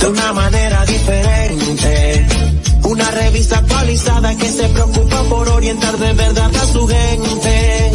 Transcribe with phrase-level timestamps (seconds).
[0.00, 2.26] de una manera diferente.
[2.84, 7.92] Una revista actualizada que se preocupa por orientar de verdad a su gente.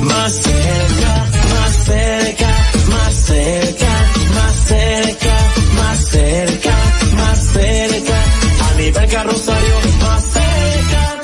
[0.00, 2.48] Más cerca, más cerca,
[2.88, 3.88] más cerca,
[4.34, 5.36] más cerca,
[5.76, 6.76] más cerca,
[7.16, 8.24] más cerca.
[8.70, 11.20] A nivel carrosario, más cerca.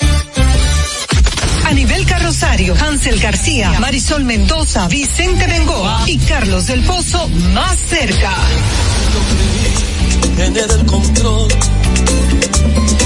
[1.67, 8.35] A nivel carrosario, Hansel García, Marisol Mendoza, Vicente Bengoa y Carlos del Pozo más cerca.
[10.37, 11.49] Tener el control,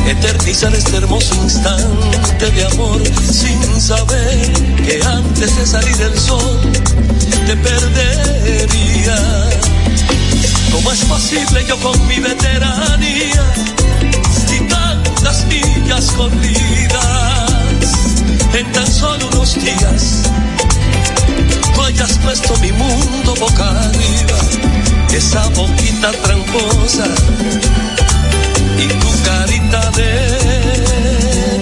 [0.06, 4.52] eternizar este hermoso instante de amor sin saber
[4.84, 6.60] que antes de salir el sol
[7.46, 9.16] te perdería.
[10.72, 13.44] ¿Cómo es posible yo con mi veteranía
[14.52, 17.92] y tantas millas corridas
[18.52, 20.22] en tan solo unos días?
[21.74, 24.38] Tú hayas puesto mi mundo boca arriba,
[25.16, 27.06] esa boquita tramposa
[28.78, 30.12] y tu carita de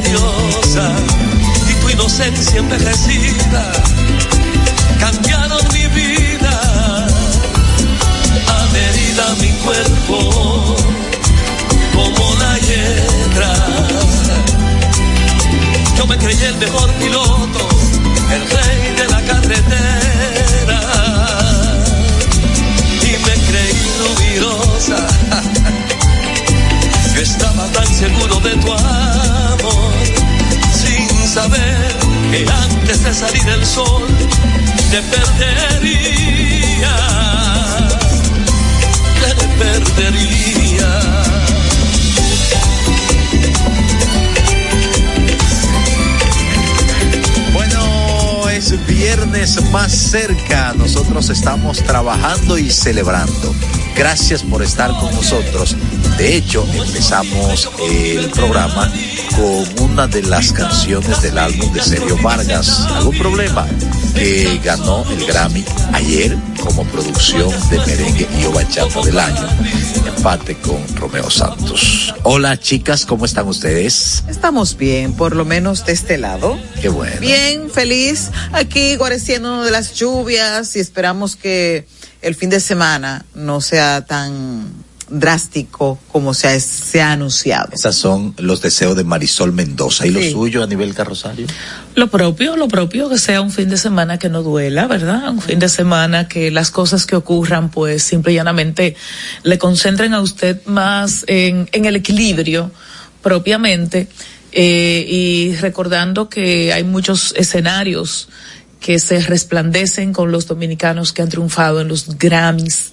[0.08, 0.90] diosa
[1.68, 3.72] y tu inocencia envejecida
[4.98, 7.06] cambiaron mi vida,
[8.58, 10.76] adherida a mi cuerpo
[11.92, 13.54] como la hiedra.
[15.98, 17.68] Yo me creí el mejor piloto,
[18.30, 19.91] el rey de la carretera
[23.98, 25.06] nubirosa.
[27.14, 29.92] Yo estaba tan seguro de tu amor,
[30.72, 31.96] sin saber
[32.30, 34.06] que antes de salir el sol
[34.90, 36.96] te perdería,
[39.20, 41.31] te perdería.
[48.70, 50.72] Es viernes más cerca.
[50.76, 53.54] Nosotros estamos trabajando y celebrando.
[53.96, 55.76] Gracias por estar con nosotros.
[56.16, 58.90] De hecho, empezamos el programa
[59.34, 62.86] con una de las canciones del álbum de Sergio Vargas.
[62.94, 63.66] ¿Algún problema?
[64.14, 69.48] Que ganó el Grammy ayer como producción de merengue y o bachata del año.
[70.06, 72.14] Empate con Romeo Santos.
[72.22, 74.24] Hola chicas, ¿cómo están ustedes?
[74.28, 76.58] Estamos bien, por lo menos de este lado.
[76.80, 77.20] Qué bueno.
[77.20, 78.30] Bien, feliz.
[78.52, 81.86] Aquí guareciendo de las lluvias y esperamos que
[82.20, 84.81] el fin de semana no sea tan
[85.12, 87.68] drástico como se ha, se ha anunciado.
[87.72, 90.06] Esos son los deseos de Marisol Mendoza.
[90.06, 91.46] ¿Y lo suyo a nivel carrosario?
[91.94, 95.28] Lo propio, lo propio, que sea un fin de semana que no duela, ¿verdad?
[95.28, 98.96] Un fin de semana que las cosas que ocurran, pues simple y llanamente
[99.42, 102.70] le concentren a usted más en, en el equilibrio
[103.22, 104.08] propiamente
[104.52, 108.28] eh, y recordando que hay muchos escenarios
[108.80, 112.92] que se resplandecen con los dominicanos que han triunfado en los Grammys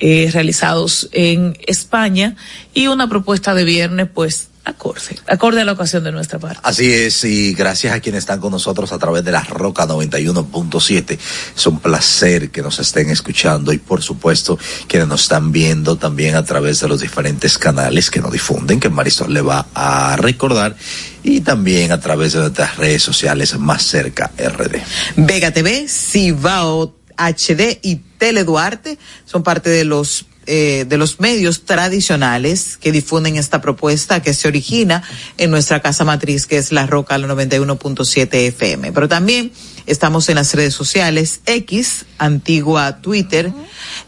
[0.00, 2.36] eh, realizados en España
[2.74, 6.60] y una propuesta de viernes pues acorde, acorde a la ocasión de nuestra parte.
[6.62, 11.18] Así es, y gracias a quienes están con nosotros a través de la Roca 91.7.
[11.56, 16.36] Es un placer que nos estén escuchando y por supuesto quienes nos están viendo también
[16.36, 20.76] a través de los diferentes canales que nos difunden, que Marisol le va a recordar,
[21.24, 24.76] y también a través de nuestras redes sociales más cerca RD.
[25.16, 31.66] Vega TV, Cibao HD y Tele Duarte son parte de los eh, de los medios
[31.66, 35.04] tradicionales que difunden esta propuesta que se origina
[35.38, 38.90] en nuestra casa matriz que es La Roca la 91.7 FM.
[38.90, 39.52] Pero también
[39.86, 43.52] estamos en las redes sociales X, antigua Twitter,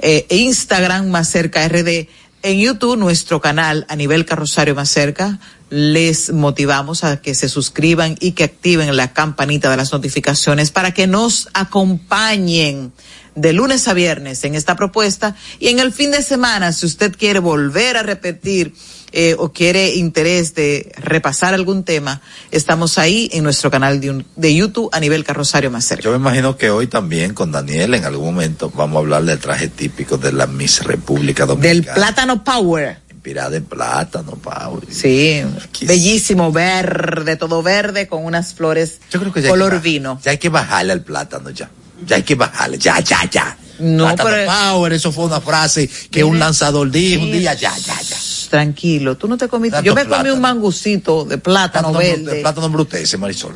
[0.00, 2.08] eh, e Instagram más cerca RD.
[2.44, 5.38] En YouTube, nuestro canal a nivel carrosario más cerca,
[5.70, 10.92] les motivamos a que se suscriban y que activen la campanita de las notificaciones para
[10.92, 12.92] que nos acompañen
[13.34, 15.34] de lunes a viernes en esta propuesta.
[15.58, 18.74] Y en el fin de semana, si usted quiere volver a repetir
[19.16, 22.20] eh, o quiere interés de repasar algún tema,
[22.50, 26.02] estamos ahí en nuestro canal de, un- de YouTube a nivel carrosario más cerca.
[26.02, 29.38] Yo me imagino que hoy también con Daniel en algún momento vamos a hablar del
[29.38, 31.94] traje típico de la Miss República Del Dominicana.
[31.94, 32.98] plátano power.
[33.10, 34.82] Inspirada en plátano, Pau.
[34.90, 35.42] Sí,
[35.86, 40.20] bellísimo, verde, todo verde con unas flores Yo creo que ya hay color que vino.
[40.22, 41.70] Ya hay que bajarle al plátano ya.
[42.06, 43.56] Ya hay que bajarle, ya, ya, ya.
[43.84, 48.00] No, pero- Power, eso fue una frase que un lanzador dijo un día, ya, ya,
[48.00, 48.16] ya.
[48.50, 49.76] Tranquilo, tú no te comiste.
[49.76, 52.40] Tanto Yo me comí un mangucito de plátano, Plátano, verde.
[52.40, 53.54] plátano brutece, Marisol.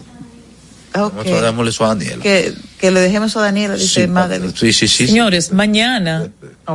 [0.95, 1.15] Ok.
[1.15, 2.19] Nosotros démosle eso a Daniel.
[2.21, 4.41] Que, que le dejemos a Daniela, dice Sí, madre.
[4.57, 5.07] Sí, sí, sí.
[5.07, 6.29] Señores, mañana,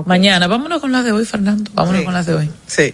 [0.06, 2.06] mañana, vámonos con las de hoy, Fernando, vámonos Sí.
[2.06, 2.50] con las de hoy.
[2.68, 2.94] Sí.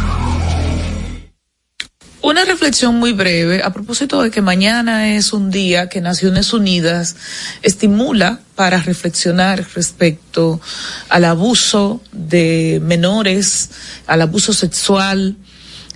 [2.23, 7.15] Una reflexión muy breve a propósito de que mañana es un día que Naciones Unidas
[7.63, 10.61] estimula para reflexionar respecto
[11.09, 13.71] al abuso de menores,
[14.05, 15.35] al abuso sexual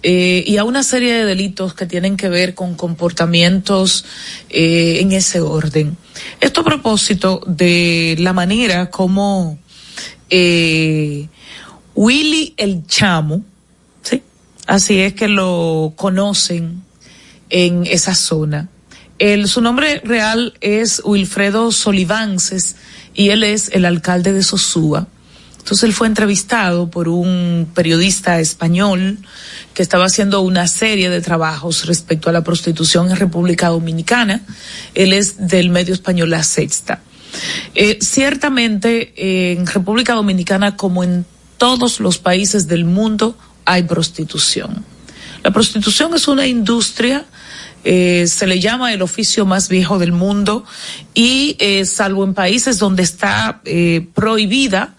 [0.01, 4.03] eh, y a una serie de delitos que tienen que ver con comportamientos
[4.49, 5.95] eh, en ese orden.
[6.41, 9.59] Esto a propósito de la manera como
[10.31, 11.27] eh,
[11.93, 13.43] Willy el Chamo,
[14.67, 16.83] Así es que lo conocen
[17.49, 18.69] en esa zona.
[19.45, 22.75] Su nombre real es Wilfredo Solivances
[23.13, 25.07] y él es el alcalde de Sosúa.
[25.65, 29.17] Entonces él fue entrevistado por un periodista español
[29.73, 34.41] que estaba haciendo una serie de trabajos respecto a la prostitución en República Dominicana.
[34.93, 37.01] Él es del medio español La Sexta.
[37.73, 41.25] Eh, ciertamente en República Dominicana, como en
[41.57, 43.35] todos los países del mundo,
[43.65, 44.85] hay prostitución.
[45.43, 47.25] La prostitución es una industria,
[47.83, 50.65] eh, se le llama el oficio más viejo del mundo
[51.13, 54.95] y eh, salvo en países donde está eh, prohibida,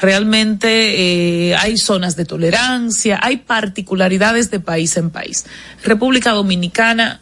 [0.00, 5.44] realmente hay zonas de tolerancia, hay particularidades de país en país.
[5.84, 7.20] República Dominicana,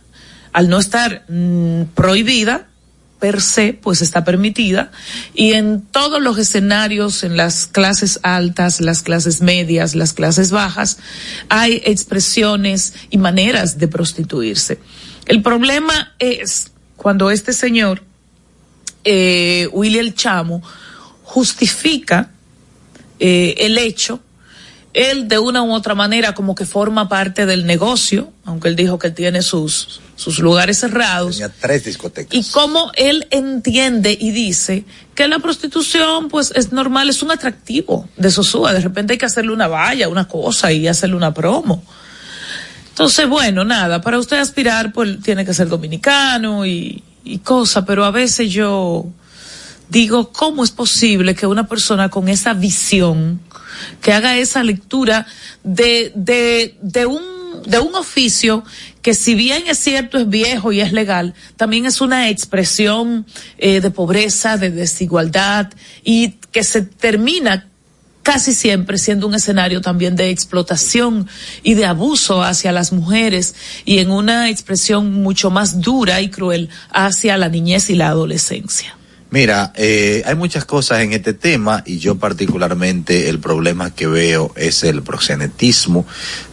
[0.53, 2.68] al no estar mm, prohibida,
[3.19, 4.93] per se, pues está permitida,
[5.35, 10.99] y en todos los escenarios, en las clases altas, las clases medias, las clases bajas,
[11.49, 14.79] hay expresiones y maneras de prostituirse.
[15.27, 18.03] El problema es cuando este señor,
[19.05, 20.63] eh, William Chamo,
[21.23, 22.31] justifica
[23.19, 24.21] eh, el hecho
[24.99, 28.99] él de una u otra manera como que forma parte del negocio, aunque él dijo
[28.99, 31.37] que tiene sus, sus lugares cerrados.
[31.37, 32.35] Tenía tres discotecas.
[32.35, 34.85] Y cómo él entiende y dice
[35.15, 38.73] que la prostitución pues es normal, es un atractivo de Sosúa.
[38.73, 41.85] De repente hay que hacerle una valla, una cosa y hacerle una promo.
[42.89, 48.05] Entonces, bueno, nada, para usted aspirar pues tiene que ser dominicano y, y cosa, pero
[48.05, 49.07] a veces yo
[49.89, 53.41] digo, ¿cómo es posible que una persona con esa visión
[54.01, 55.27] que haga esa lectura
[55.65, 58.65] de, de, un de un oficio
[59.03, 63.27] que si bien es cierto es viejo y es legal, también es una expresión
[63.59, 65.71] eh, de pobreza, de desigualdad
[66.05, 67.69] y que se termina
[68.29, 71.27] casi siempre siendo un escenario también de explotación
[71.63, 73.55] y de abuso hacia las mujeres
[73.87, 78.98] y en una expresión mucho más dura y cruel hacia la niñez y la adolescencia.
[79.31, 84.53] Mira, eh, hay muchas cosas en este tema y yo particularmente el problema que veo
[84.57, 86.07] es el proxenetismo,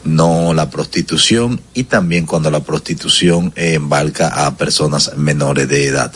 [0.03, 6.11] no la prostitución y también cuando la prostitución embarca a personas menores de edad.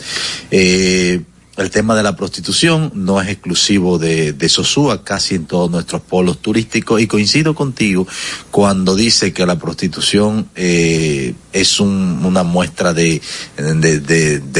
[0.50, 1.22] Eh,
[1.60, 6.00] el tema de la prostitución no es exclusivo de, de Sosúa, casi en todos nuestros
[6.00, 8.06] polos turísticos, y coincido contigo
[8.50, 13.20] cuando dice que la prostitución eh, es un, una muestra de,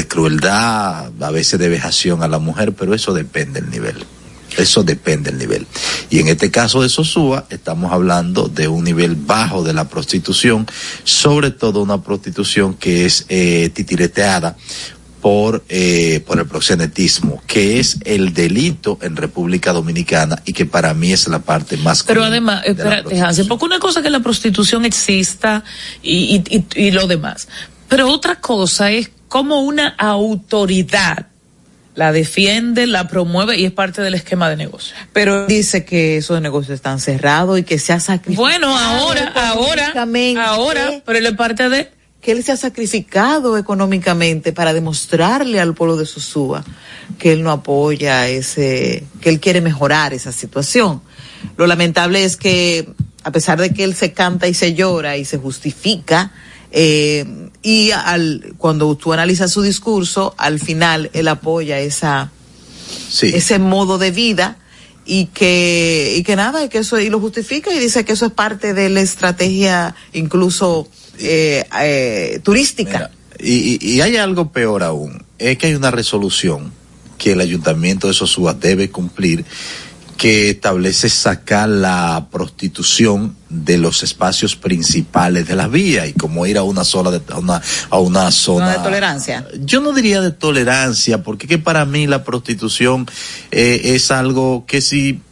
[0.09, 4.05] crueldad, a veces de vejación a la mujer, pero eso depende del nivel.
[4.59, 5.67] Eso depende del nivel.
[6.11, 10.67] Y en este caso de Sosúa, estamos hablando de un nivel bajo de la prostitución,
[11.05, 13.71] sobre todo una prostitución que es eh,
[15.21, 20.95] por, eh, por el proxenetismo, que es el delito en República Dominicana y que para
[20.95, 22.03] mí es la parte más.
[22.03, 25.63] Pero además, espérate, Hansen, porque una cosa es que la prostitución exista
[26.03, 27.49] y, y, y, y lo demás,
[27.89, 31.27] pero otra cosa es como una autoridad
[31.95, 34.97] la defiende, la promueve y es parte del esquema de negocio.
[35.13, 38.49] Pero dice que esos negocios están cerrados y que se ha sacrificado.
[38.49, 39.93] Bueno, ahora, ahora,
[40.47, 41.91] ahora, pero él es parte de
[42.21, 46.65] que él se ha sacrificado económicamente para demostrarle al pueblo de Sosúa
[47.19, 51.01] que él no apoya ese, que él quiere mejorar esa situación.
[51.57, 52.89] Lo lamentable es que,
[53.25, 56.33] a pesar de que él se canta y se llora y se justifica,
[56.73, 62.31] eh, y al, cuando tú analizas su discurso, al final él apoya esa,
[63.09, 63.33] sí.
[63.35, 64.59] ese modo de vida
[65.05, 68.27] y que, y que nada, y que eso, y lo justifica y dice que eso
[68.27, 70.89] es parte de la estrategia incluso
[71.21, 72.99] eh, eh, turística.
[72.99, 76.73] Mira, y, y, hay algo peor aún, es que hay una resolución
[77.17, 79.45] que el ayuntamiento de Sosúa debe cumplir
[80.21, 86.59] que establece sacar la prostitución de los espacios principales de las vías y como ir
[86.59, 90.31] a una sola de, a una a una zona de tolerancia yo no diría de
[90.31, 93.07] tolerancia porque que para mí la prostitución
[93.51, 95.23] eh, es algo que si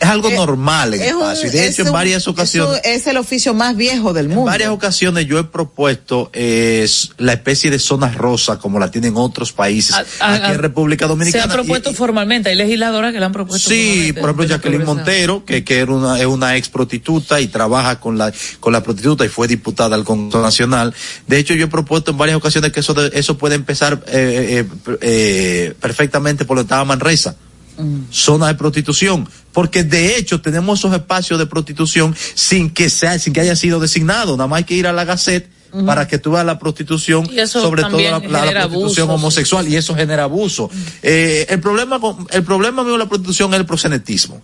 [0.00, 1.48] es algo eh, normal en el espacio.
[1.48, 2.80] y de hecho, en varias ocasiones.
[2.84, 4.42] es el oficio más viejo del mundo.
[4.42, 9.14] En varias ocasiones yo he propuesto es la especie de zona rosa como la tienen
[9.16, 9.94] otros países.
[10.20, 11.44] aquí en República Dominicana.
[11.44, 12.50] Se ha propuesto formalmente.
[12.50, 13.68] Hay legisladoras que la han propuesto.
[13.68, 18.00] Sí, por ejemplo, Jacqueline Montero, que, que era una, es una ex prostituta y trabaja
[18.00, 20.94] con la, con la prostituta y fue diputada al Congreso Nacional.
[21.26, 24.96] De hecho, yo he propuesto en varias ocasiones que eso, eso puede empezar eh, eh,
[25.00, 27.36] eh, perfectamente por lo que estaba Manresa
[28.10, 33.32] zona de prostitución, porque de hecho tenemos esos espacios de prostitución sin que sea, sin
[33.32, 35.50] que haya sido designado, nada más hay que ir a la Gacette
[35.84, 40.70] para que tú veas la prostitución, sobre todo la, prostitución homosexual, y eso genera abuso.
[41.02, 44.40] Eh, el problema con, el problema mío de la prostitución es el prosenetismo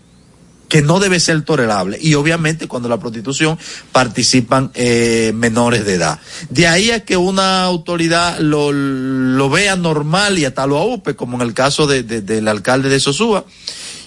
[0.73, 1.99] que no debe ser tolerable.
[2.01, 3.59] Y obviamente cuando la prostitución
[3.93, 6.19] participan eh, menores de edad.
[6.49, 11.37] De ahí a que una autoridad lo, lo vea normal y hasta lo aupe, como
[11.37, 13.45] en el caso de, del alcalde de Sosúa,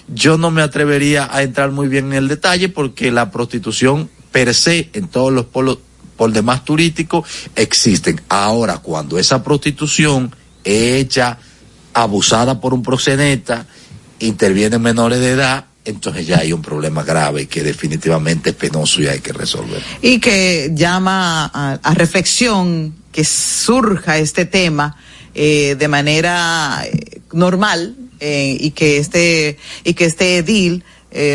[0.08, 4.52] yo no me atrevería a entrar muy bien en el detalle porque la prostitución per
[4.52, 5.78] se en todos los polos
[6.16, 8.20] por demás turísticos existen.
[8.28, 11.38] Ahora, cuando esa prostitución hecha,
[11.94, 13.68] abusada por un proxeneta,
[14.18, 19.06] intervienen menores de edad, entonces ya hay un problema grave que definitivamente es penoso y
[19.06, 19.80] hay que resolver.
[20.02, 24.96] Y que llama a, reflexión que surja este tema
[25.34, 30.84] eh, de manera eh, normal eh, y que este y que este edil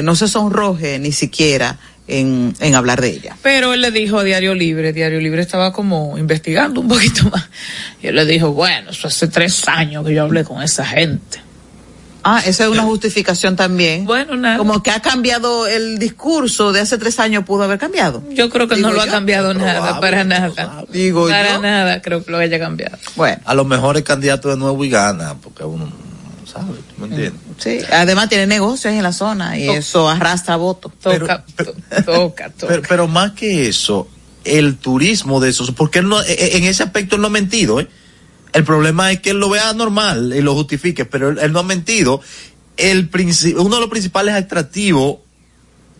[0.04, 3.36] no se sonroje ni siquiera en, en, hablar de ella.
[3.42, 7.50] Pero él le dijo a Diario Libre, Diario Libre estaba como investigando un poquito más,
[8.00, 11.40] y él le dijo, bueno, eso hace tres años que yo hablé con esa gente.
[12.24, 14.06] Ah, esa es una justificación también.
[14.06, 14.58] Bueno, nada.
[14.58, 18.24] Como que ha cambiado el discurso de hace tres años, pudo haber cambiado.
[18.32, 20.86] Yo creo que no lo ha cambiado nada, para nada.
[20.90, 22.98] Digo para nada creo que lo haya cambiado.
[23.16, 23.42] Bueno.
[23.46, 25.92] A lo mejor es candidato de nuevo y gana, porque uno
[26.52, 27.42] sabe, ¿me entiendes?
[27.58, 30.92] Sí, además tiene negocios en la zona y eso arrastra votos.
[31.02, 31.46] Toca,
[32.06, 32.82] toca, toca.
[32.88, 34.08] Pero, más que eso,
[34.44, 37.32] el turismo de esos, porque él no, e, e, en ese aspecto él no ha
[37.32, 37.88] mentido, ¿eh?
[38.54, 41.64] El problema es que él lo vea normal y lo justifique, pero él, no ha
[41.64, 42.22] mentido.
[42.78, 43.10] El
[43.58, 45.18] uno de los principales atractivos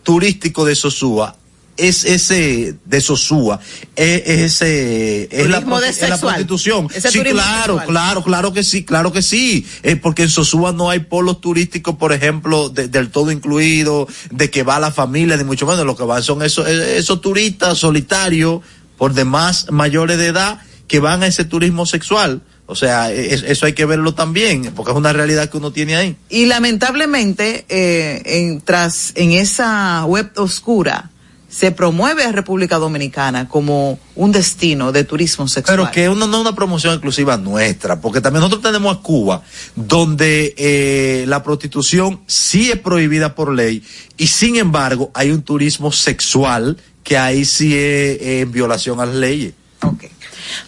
[0.02, 1.36] turísticos de Sosúa
[1.76, 3.58] es ese de Sosúa,
[3.96, 6.88] es, ese es la, la, prostitución.
[6.90, 11.00] sí, claro, claro, claro que sí, claro que sí, eh, porque en Sosúa no hay
[11.00, 15.86] polos turísticos, por ejemplo, del todo incluido, de que va la familia, ni mucho menos,
[15.86, 18.60] lo que van son esos, esos turistas solitarios,
[18.98, 20.60] por demás mayores de edad,
[20.92, 22.42] que van a ese turismo sexual.
[22.66, 26.16] O sea, eso hay que verlo también, porque es una realidad que uno tiene ahí.
[26.28, 31.10] Y lamentablemente, eh, en, tras, en esa web oscura,
[31.48, 35.78] se promueve a República Dominicana como un destino de turismo sexual.
[35.78, 39.42] Pero que uno no es una promoción exclusiva nuestra, porque también nosotros tenemos a Cuba,
[39.74, 43.82] donde eh, la prostitución sí es prohibida por ley,
[44.18, 49.14] y sin embargo hay un turismo sexual que ahí sí es en violación a las
[49.14, 49.54] leyes.
[49.80, 50.11] Okay.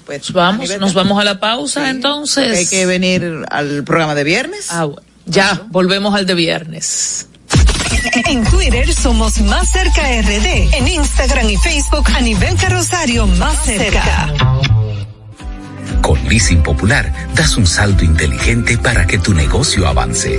[0.06, 2.56] Pues vamos, nos vamos a la pausa entonces.
[2.58, 4.66] Hay que venir al programa de viernes.
[4.70, 4.88] Ah,
[5.26, 7.28] Ya, volvemos al de viernes.
[8.26, 10.74] En Twitter somos Más Cerca RD.
[10.76, 14.32] En Instagram y Facebook a nivel carrosario Más Cerca.
[16.02, 20.38] Con Leasing Popular das un salto inteligente para que tu negocio avance.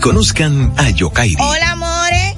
[0.00, 1.36] Conozcan a Yokairi.
[1.38, 1.91] Hola, more.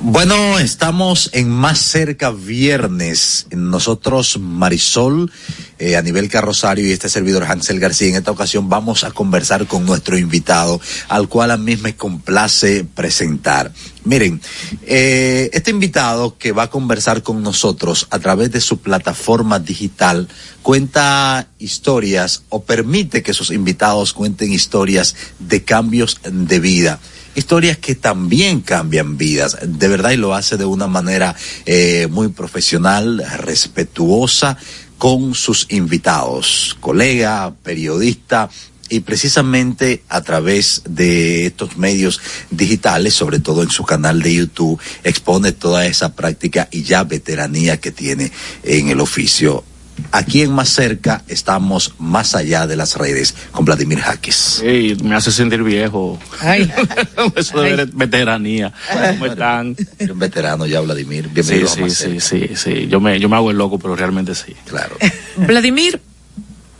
[0.00, 3.46] Bueno, estamos en más cerca viernes.
[3.50, 5.32] Nosotros, Marisol,
[5.80, 9.66] eh, a nivel carrosario y este servidor Hansel García, en esta ocasión vamos a conversar
[9.66, 13.72] con nuestro invitado, al cual a mí me complace presentar.
[14.04, 14.40] Miren,
[14.86, 20.28] eh, este invitado que va a conversar con nosotros a través de su plataforma digital
[20.62, 27.00] cuenta historias o permite que sus invitados cuenten historias de cambios de vida
[27.38, 31.34] historias que también cambian vidas, de verdad, y lo hace de una manera
[31.66, 34.56] eh, muy profesional, respetuosa
[34.98, 38.50] con sus invitados, colega, periodista,
[38.90, 44.80] y precisamente a través de estos medios digitales, sobre todo en su canal de YouTube,
[45.04, 49.62] expone toda esa práctica y ya veteranía que tiene en el oficio
[50.12, 54.60] aquí en Más Cerca estamos más allá de las redes con Vladimir Jaques.
[54.60, 56.18] Sí, me hace sentir viejo.
[56.40, 56.70] Ay.
[57.36, 58.72] Eso de veteranía.
[59.10, 59.76] ¿Cómo están?
[60.00, 61.28] Un veterano ya, Vladimir.
[61.28, 62.20] Bienvenido sí, a Más sí, Cerca.
[62.20, 62.88] sí, sí, sí.
[62.88, 64.54] Yo me, yo me hago el loco, pero realmente sí.
[64.66, 64.96] Claro.
[65.36, 66.00] Vladimir,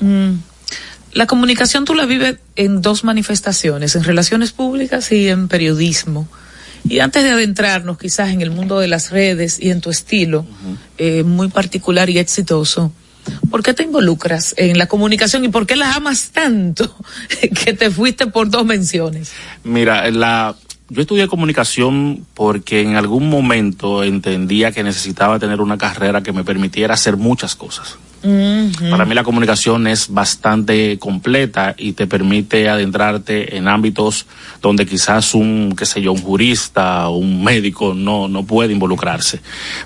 [0.00, 0.32] mm,
[1.12, 6.28] la comunicación tú la vives en dos manifestaciones, en relaciones públicas y en periodismo.
[6.88, 10.46] Y antes de adentrarnos quizás en el mundo de las redes y en tu estilo
[10.96, 12.92] eh, muy particular y exitoso,
[13.50, 16.94] ¿por qué te involucras en la comunicación y por qué la amas tanto
[17.64, 19.32] que te fuiste por dos menciones?
[19.64, 20.56] Mira, la,
[20.88, 26.44] yo estudié comunicación porque en algún momento entendía que necesitaba tener una carrera que me
[26.44, 27.98] permitiera hacer muchas cosas.
[28.20, 34.26] Para mí la comunicación es bastante completa y te permite adentrarte en ámbitos
[34.60, 39.40] donde quizás un, qué sé yo, un jurista un médico no, no puede involucrarse.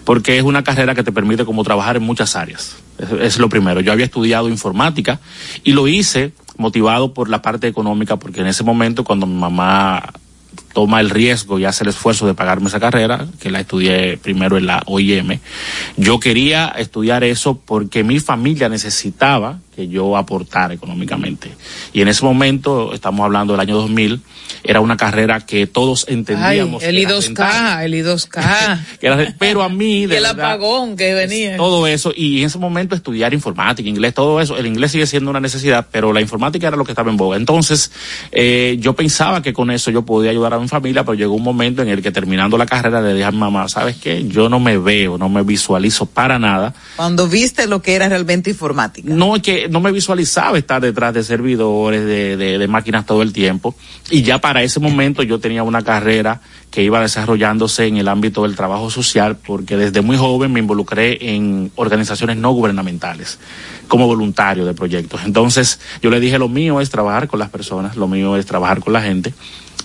[0.05, 2.77] Porque es una carrera que te permite como trabajar en muchas áreas.
[3.21, 3.81] Es lo primero.
[3.81, 5.21] Yo había estudiado informática
[5.65, 10.13] y lo hice motivado por la parte económica porque en ese momento cuando mi mamá
[10.73, 14.57] toma el riesgo y hace el esfuerzo de pagarme esa carrera, que la estudié primero
[14.57, 15.39] en la OIM.
[15.97, 21.51] Yo quería estudiar eso porque mi familia necesitaba que yo aportara económicamente.
[21.93, 24.21] Y en ese momento, estamos hablando del año 2000,
[24.65, 26.83] era una carrera que todos Ay, entendíamos.
[26.83, 28.79] el que era I2K, rentable, el I2K.
[29.01, 31.57] que era- pero a mí, de el verdad, apagón que venía.
[31.57, 35.31] todo eso y en ese momento estudiar informática, inglés, todo eso, el inglés sigue siendo
[35.31, 37.37] una necesidad, pero la informática era lo que estaba en boga.
[37.39, 37.91] Entonces,
[38.31, 41.43] eh, yo pensaba que con eso yo podía ayudar a mi familia, pero llegó un
[41.43, 44.25] momento en el que terminando la carrera le dije a mi mamá, ¿sabes qué?
[44.29, 46.75] Yo no me veo, no me visualizo para nada.
[46.97, 49.09] Cuando viste lo que era realmente informática.
[49.13, 53.33] No es no me visualizaba estar detrás de servidores, de, de, de máquinas todo el
[53.33, 53.75] tiempo.
[54.11, 58.45] Y ya para ese momento yo tenía una carrera que iba desarrollándose en el ámbito
[58.45, 63.39] del trabajo social, porque desde muy joven me involucré en organizaciones no gubernamentales
[63.89, 65.21] como voluntario de proyectos.
[65.25, 68.81] Entonces yo le dije, lo mío es trabajar con las personas, lo mío es trabajar
[68.81, 69.35] con la gente.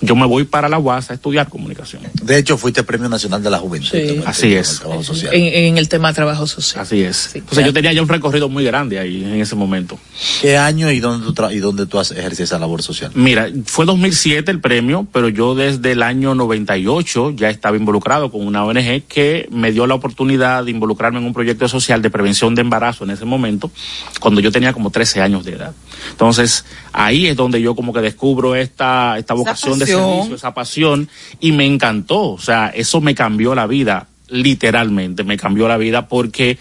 [0.01, 2.03] Yo me voy para la UAS a estudiar comunicación.
[2.21, 3.89] De hecho, fuiste Premio Nacional de la Juventud.
[3.91, 4.21] Sí.
[4.25, 4.81] Así es.
[4.85, 5.33] el.
[5.33, 6.83] En, en el tema de trabajo social.
[6.83, 7.17] Así es.
[7.31, 9.97] Sí, Entonces yo tenía ya un recorrido muy grande ahí en ese momento.
[10.41, 13.11] ¿Qué año y dónde tú, tra- y dónde tú has ejercido esa labor social?
[13.15, 18.45] Mira, fue 2007 el premio, pero yo desde el año 98 ya estaba involucrado con
[18.45, 22.53] una ONG que me dio la oportunidad de involucrarme en un proyecto social de prevención
[22.55, 23.71] de embarazo en ese momento,
[24.19, 25.73] cuando yo tenía como 13 años de edad.
[26.11, 29.86] Entonces, ahí es donde yo como que descubro esta, esta vocación de.
[29.87, 32.31] Servicio, esa pasión, y me encantó.
[32.31, 36.57] O sea, eso me cambió la vida, literalmente, me cambió la vida porque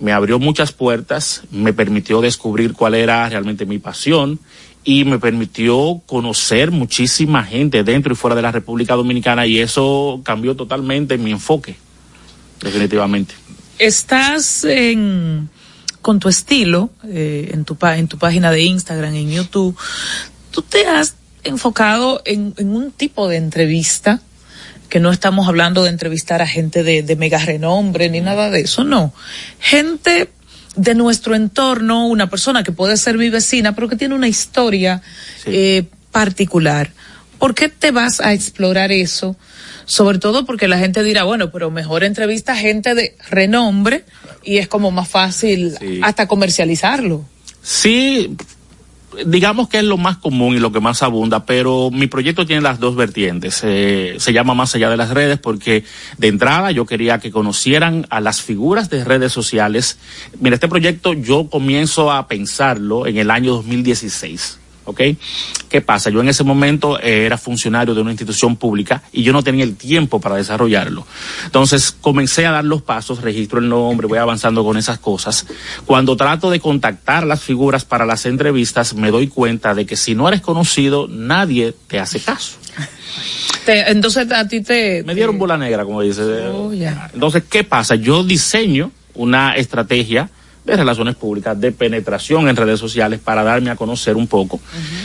[0.00, 4.40] me abrió muchas puertas, me permitió descubrir cuál era realmente mi pasión
[4.82, 10.20] y me permitió conocer muchísima gente dentro y fuera de la República Dominicana y eso
[10.24, 11.76] cambió totalmente mi enfoque,
[12.60, 13.34] definitivamente.
[13.78, 15.48] Estás en
[16.04, 19.74] con tu estilo, eh, en, tu, en tu página de Instagram, en YouTube,
[20.50, 24.20] tú te has enfocado en, un tipo de entrevista,
[24.88, 28.84] que no estamos hablando de entrevistar a gente de, mega renombre ni nada de eso,
[28.84, 29.12] no.
[29.58, 30.30] Gente
[30.76, 35.02] de nuestro entorno, una persona que puede ser mi vecina, pero que tiene una historia
[35.46, 36.90] eh, particular.
[37.38, 39.36] ¿Por qué te vas a explorar eso?
[39.84, 44.04] Sobre todo porque la gente dirá, bueno, pero mejor entrevista a gente de renombre
[44.42, 47.24] y es como más fácil hasta comercializarlo.
[47.62, 48.36] Sí,
[49.26, 52.62] digamos que es lo más común y lo que más abunda, pero mi proyecto tiene
[52.62, 53.60] las dos vertientes.
[53.64, 55.84] Eh, se llama Más allá de las redes porque
[56.18, 59.98] de entrada yo quería que conocieran a las figuras de redes sociales.
[60.40, 64.58] Mira, este proyecto yo comienzo a pensarlo en el año 2016.
[64.84, 65.00] ¿Ok?
[65.68, 66.10] ¿Qué pasa?
[66.10, 69.64] Yo en ese momento eh, era funcionario de una institución pública y yo no tenía
[69.64, 71.06] el tiempo para desarrollarlo.
[71.44, 75.46] Entonces comencé a dar los pasos, registro el nombre, voy avanzando con esas cosas.
[75.86, 80.14] Cuando trato de contactar las figuras para las entrevistas, me doy cuenta de que si
[80.14, 82.58] no eres conocido, nadie te hace caso.
[83.66, 85.02] entonces a ti te...
[85.04, 86.22] Me dieron bola negra, como dice.
[86.48, 87.94] Oh, entonces, ¿qué pasa?
[87.94, 90.30] Yo diseño una estrategia
[90.64, 94.60] de relaciones públicas, de penetración en redes sociales para darme a conocer un poco.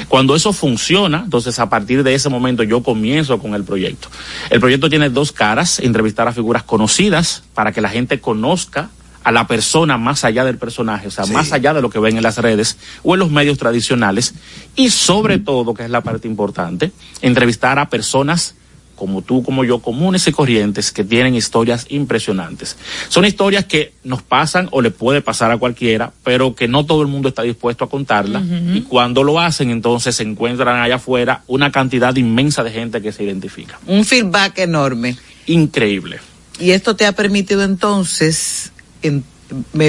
[0.07, 4.07] Cuando eso funciona, entonces a partir de ese momento yo comienzo con el proyecto.
[4.49, 8.89] El proyecto tiene dos caras, entrevistar a figuras conocidas para que la gente conozca
[9.23, 12.15] a la persona más allá del personaje, o sea, más allá de lo que ven
[12.15, 14.33] en las redes o en los medios tradicionales
[14.75, 16.91] y sobre todo, que es la parte importante,
[17.21, 18.55] entrevistar a personas
[18.99, 22.75] como tú, como yo, comunes y corrientes que tienen historias impresionantes.
[23.07, 27.01] Son historias que nos pasan o le puede pasar a cualquiera, pero que no todo
[27.01, 28.43] el mundo está dispuesto a contarla.
[28.73, 33.13] Y cuando lo hacen, entonces se encuentran allá afuera una cantidad inmensa de gente que
[33.13, 33.79] se identifica.
[33.87, 35.15] Un feedback enorme.
[35.47, 36.19] Increíble.
[36.59, 39.23] Y esto te ha permitido entonces en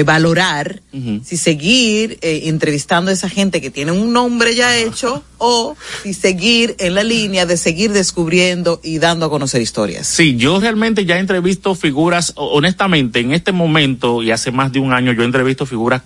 [0.05, 0.81] valorar
[1.23, 6.13] si seguir eh, entrevistando a esa gente que tiene un nombre ya hecho o si
[6.13, 10.07] seguir en la línea de seguir descubriendo y dando a conocer historias.
[10.07, 14.93] Sí, yo realmente ya entrevisto figuras, honestamente, en este momento y hace más de un
[14.93, 16.01] año yo entrevisto figuras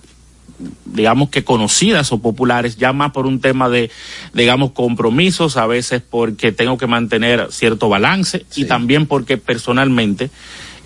[0.84, 3.90] digamos que conocidas o populares, ya más por un tema de,
[4.32, 10.30] digamos, compromisos, a veces porque tengo que mantener cierto balance y también porque personalmente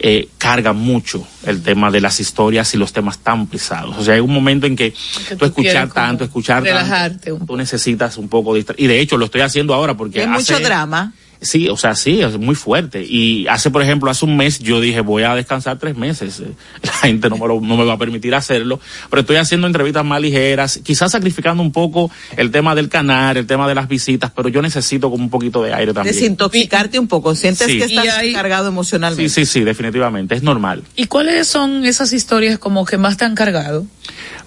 [0.03, 3.99] eh, carga mucho el tema de las historias y los temas tan pesados.
[3.99, 4.95] O sea, hay un momento en que,
[5.39, 8.65] tú, escuchar tanto, escuchar tanto, tú necesitas un poco de...
[8.79, 10.23] Y de hecho lo estoy haciendo ahora porque...
[10.23, 11.13] Hay mucho drama.
[11.43, 13.03] Sí, o sea, sí, es muy fuerte.
[13.03, 16.43] Y hace, por ejemplo, hace un mes yo dije, voy a descansar tres meses.
[16.83, 20.21] La gente no me, no me va a permitir hacerlo, pero estoy haciendo entrevistas más
[20.21, 24.49] ligeras, quizás sacrificando un poco el tema del canal, el tema de las visitas, pero
[24.49, 26.15] yo necesito como un poquito de aire también.
[26.15, 29.29] Desintoxicarte un poco, sientes que estás cargado emocionalmente.
[29.29, 30.83] Sí, sí, sí, definitivamente, es normal.
[30.95, 33.87] ¿Y cuáles son esas historias como que más te han cargado?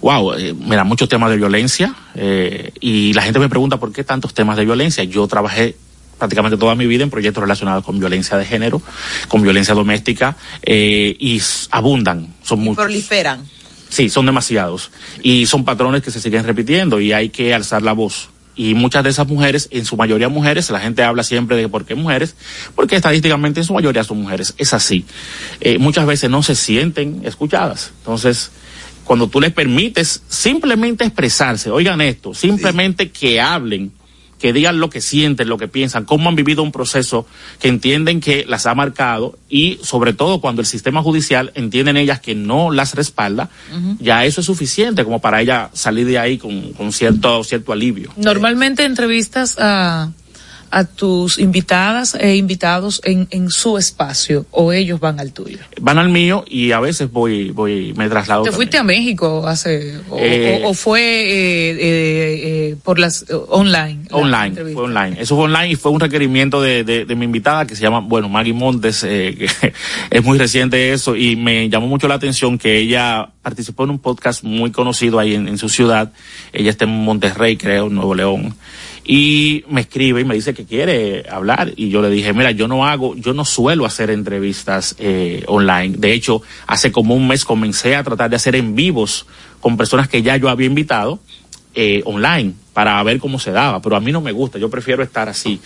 [0.00, 4.04] Wow, eh, mira, muchos temas de violencia, eh, y la gente me pregunta por qué
[4.04, 5.02] tantos temas de violencia.
[5.04, 5.76] Yo trabajé
[6.24, 8.80] prácticamente toda mi vida en proyectos relacionados con violencia de género,
[9.28, 13.44] con violencia doméstica, eh, y abundan, son muy proliferan.
[13.90, 14.90] Sí, son demasiados.
[15.22, 18.30] Y son patrones que se siguen repitiendo y hay que alzar la voz.
[18.56, 21.84] Y muchas de esas mujeres, en su mayoría mujeres, la gente habla siempre de por
[21.84, 22.36] qué mujeres,
[22.74, 24.54] porque estadísticamente en su mayoría son mujeres.
[24.56, 25.04] Es así.
[25.60, 27.92] Eh, muchas veces no se sienten escuchadas.
[27.98, 28.50] Entonces,
[29.04, 33.92] cuando tú les permites simplemente expresarse, oigan esto, simplemente que hablen,
[34.38, 37.26] que digan lo que sienten, lo que piensan, cómo han vivido un proceso
[37.60, 42.20] que entienden que las ha marcado y sobre todo cuando el sistema judicial entienden ellas
[42.20, 43.50] que no las respalda,
[43.98, 48.12] ya eso es suficiente como para ella salir de ahí con, con cierto, cierto alivio.
[48.16, 50.10] Normalmente entrevistas a
[50.74, 55.58] a tus invitadas e invitados en, en su espacio o ellos van al tuyo?
[55.80, 58.42] Van al mío y a veces voy, voy, me traslado.
[58.42, 64.00] ¿Te fuiste a México hace, o, eh, fue eh, eh, por las online?
[64.10, 65.16] Online, fue online.
[65.20, 68.28] Eso fue online y fue un requerimiento de, de, mi invitada que se llama, bueno,
[68.28, 69.48] Maggie Montes, que
[70.10, 74.00] es muy reciente eso y me llamó mucho la atención que ella participó en un
[74.00, 76.10] podcast muy conocido ahí en, en su ciudad.
[76.52, 78.56] Ella está en Monterrey, creo, Nuevo León
[79.04, 81.72] y me escribe y me dice que quiere hablar.
[81.76, 85.96] Y yo le dije mira yo no hago yo no suelo hacer entrevistas eh, online.
[85.98, 89.26] De hecho hace como un mes comencé a tratar de hacer en vivos
[89.60, 91.20] con personas que ya yo había invitado
[91.74, 95.02] eh, online para ver cómo se daba, pero a mí no me gusta, yo prefiero
[95.02, 95.60] estar así.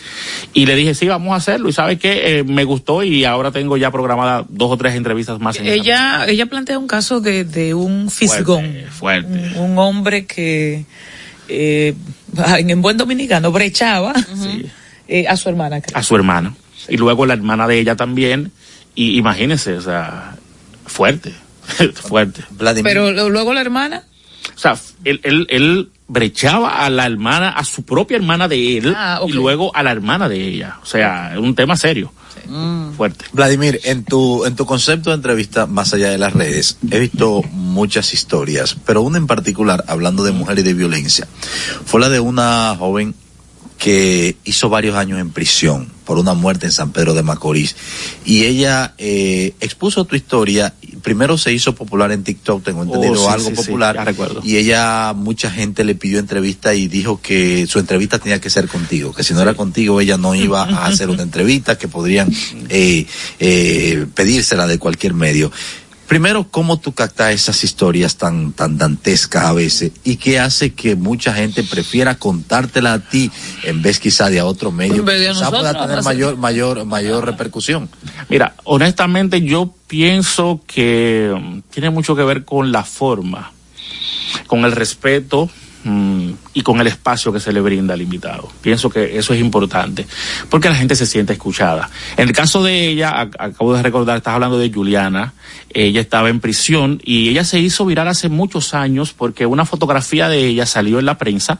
[0.54, 3.50] Y le dije, sí, vamos a hacerlo, y sabe que eh, me gustó y ahora
[3.50, 5.58] tengo ya programadas dos o tres entrevistas más.
[5.60, 10.84] ella, ella plantea un caso de, de un fisgón, fuerte, un hombre que
[11.48, 11.94] eh,
[12.58, 14.12] en buen dominicano, brechaba
[15.08, 15.80] eh, a su hermana.
[15.94, 16.54] A su hermana.
[16.88, 18.52] Y luego la hermana de ella también.
[18.94, 20.36] Y imagínense, o sea,
[20.86, 21.32] fuerte,
[21.94, 22.44] Fuerte.
[22.82, 24.04] Pero luego la hermana.
[24.54, 28.94] O sea, él, él, él brechaba a la hermana, a su propia hermana de él
[28.96, 30.78] Ah, y luego a la hermana de ella.
[30.82, 32.12] O sea, es un tema serio.
[32.96, 33.26] Fuerte.
[33.32, 37.42] Vladimir, en tu, en tu concepto de entrevista, más allá de las redes, he visto
[37.52, 41.28] muchas historias, pero una en particular, hablando de mujer y de violencia,
[41.84, 43.14] fue la de una joven
[43.78, 47.76] que hizo varios años en prisión por una muerte en San Pedro de Macorís.
[48.24, 50.74] Y ella eh, expuso tu historia.
[51.02, 53.94] Primero se hizo popular en TikTok, tengo entendido, sí, algo sí, sí, popular.
[53.94, 54.40] ya recuerdo.
[54.42, 58.68] Y ella, mucha gente le pidió entrevista y dijo que su entrevista tenía que ser
[58.68, 62.32] contigo, que si no era contigo ella no iba a hacer una entrevista, que podrían
[62.68, 63.06] eh,
[63.38, 65.52] eh, pedírsela de cualquier medio.
[66.08, 69.92] Primero, ¿cómo tú captas esas historias tan, tan dantescas a veces?
[70.04, 73.30] ¿Y qué hace que mucha gente prefiera contártela a ti
[73.62, 74.96] en vez quizá de a otro medio?
[74.96, 77.90] En vez de a Quizá pueda tener mayor, mayor, mayor repercusión.
[78.30, 83.52] Mira, honestamente yo pienso que mm, tiene mucho que ver con la forma,
[84.46, 85.50] con el respeto
[85.84, 88.48] mm, y con el espacio que se le brinda al invitado.
[88.60, 90.06] Pienso que eso es importante,
[90.50, 91.88] porque la gente se siente escuchada.
[92.16, 95.34] En el caso de ella, ac- acabo de recordar, estás hablando de Juliana,
[95.72, 100.28] ella estaba en prisión y ella se hizo viral hace muchos años porque una fotografía
[100.28, 101.58] de ella salió en la prensa.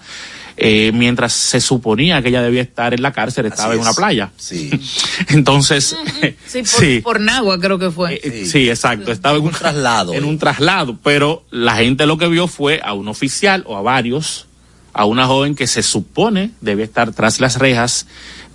[0.61, 4.33] Eh, mientras se suponía que ella debía estar en la cárcel, estaba en una playa.
[4.37, 4.71] Sí.
[5.29, 5.97] Entonces,
[6.47, 7.01] Sí, por, sí.
[7.01, 8.21] por Nagua creo que fue.
[8.23, 9.13] Eh, Sí, exacto.
[9.13, 10.15] Estaba en un traslado.
[10.15, 13.83] En un traslado, pero la gente lo que vio fue a un oficial o a
[13.83, 14.47] varios,
[14.93, 18.07] a una joven que se supone debe estar tras las rejas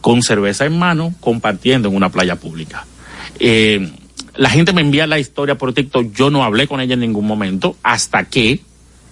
[0.02, 2.86] con cerveza en mano, compartiendo en una playa pública.
[3.40, 3.94] Eh,
[4.36, 7.26] la gente me envía la historia por TikTok, yo no hablé con ella en ningún
[7.26, 8.60] momento, hasta que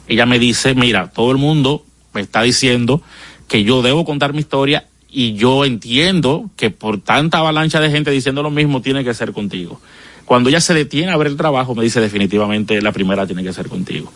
[0.09, 3.01] ella me dice, mira, todo el mundo me está diciendo
[3.47, 8.11] que yo debo contar mi historia y yo entiendo que por tanta avalancha de gente
[8.11, 9.79] diciendo lo mismo tiene que ser contigo.
[10.25, 13.51] Cuando ella se detiene a ver el trabajo, me dice definitivamente la primera tiene que
[13.51, 14.13] ser contigo.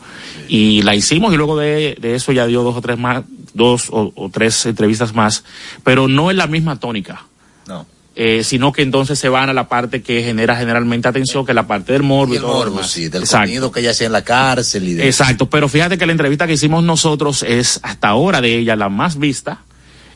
[0.47, 4.13] Y la hicimos y luego de, eso ya dio dos o tres más, dos o,
[4.15, 5.43] o tres entrevistas más,
[5.83, 7.25] pero no en la misma tónica.
[7.67, 7.85] No.
[8.17, 11.55] Eh, sino que entonces se van a la parte que genera generalmente atención, que es
[11.55, 12.89] la parte del morbo y, Y el todo lo morbo, demás.
[12.91, 13.41] sí, del Exacto.
[13.43, 15.05] contenido que ella hacía en la cárcel y de...
[15.05, 18.87] Exacto, pero fíjate que la entrevista que hicimos nosotros es hasta ahora de ella la
[18.87, 19.59] más vista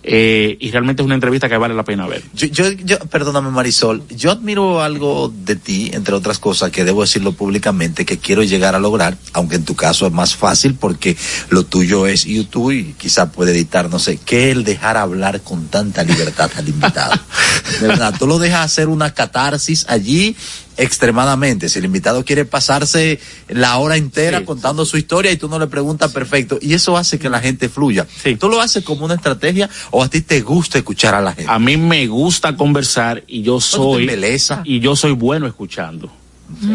[0.01, 2.23] eh, y realmente es una entrevista que vale la pena ver.
[2.33, 7.01] Yo, yo, yo- perdóname Marisol, yo admiro algo de ti, entre otras cosas, que debo
[7.01, 11.17] decirlo públicamente, que quiero llegar a lograr, aunque en tu caso es más fácil porque
[11.49, 15.67] lo tuyo es YouTube y quizá puede editar, no sé, que el dejar hablar con
[15.67, 17.19] tanta libertad al invitado.
[17.81, 20.35] De verdad, tú lo dejas hacer una catarsis allí
[20.80, 21.70] extremadamente.
[21.70, 25.68] Si el invitado quiere pasarse la hora entera contando su historia y tú no le
[25.68, 28.08] preguntas perfecto, y eso hace que la gente fluya.
[28.39, 31.52] ¿Tú lo haces como una estrategia o a ti te gusta escuchar a la gente?
[31.52, 34.62] A mí me gusta conversar y yo soy embeleza.
[34.65, 36.12] y yo soy bueno escuchando.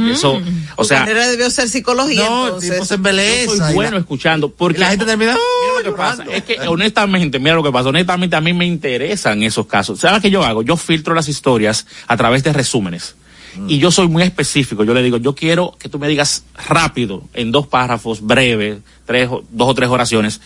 [0.08, 0.40] Eso,
[0.76, 2.70] o Tu sea, carrera debió ser psicología, No, entonces.
[2.70, 3.50] tipo se embeleza.
[3.50, 6.44] yo soy bueno la- escuchando porque y la gente termina, Mira lo que pasa, es
[6.44, 9.98] que honestamente, mira lo que pasa, honestamente a mí me interesan esos casos.
[9.98, 10.62] ¿Sabes qué yo hago?
[10.62, 13.16] Yo filtro las historias a través de resúmenes.
[13.68, 14.84] Y yo soy muy específico.
[14.84, 19.28] Yo le digo, yo quiero que tú me digas rápido, en dos párrafos, breve, tres,
[19.30, 20.40] o- dos o tres oraciones,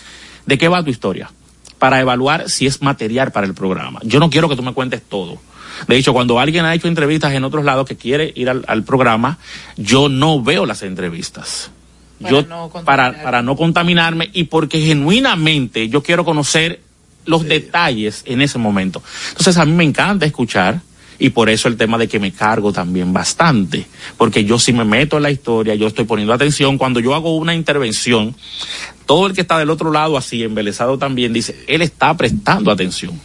[0.46, 1.30] de qué va tu historia.
[1.78, 4.00] Para evaluar si es material para el programa.
[4.02, 5.38] Yo no quiero que tú me cuentes todo.
[5.86, 8.82] De hecho, cuando alguien ha hecho entrevistas en otros lados que quiere ir al, al
[8.82, 9.38] programa,
[9.76, 11.70] yo no veo las entrevistas.
[12.30, 12.42] yo
[12.84, 16.80] para, para no contaminarme y porque genuinamente yo quiero conocer
[17.26, 19.02] los detalles en ese momento.
[19.30, 20.80] Entonces a mí me encanta escuchar
[21.18, 24.84] y por eso el tema de que me cargo también bastante, porque yo si me
[24.84, 28.34] meto en la historia, yo estoy poniendo atención, cuando yo hago una intervención,
[29.06, 33.18] todo el que está del otro lado así, embelesado también, dice, él está prestando atención.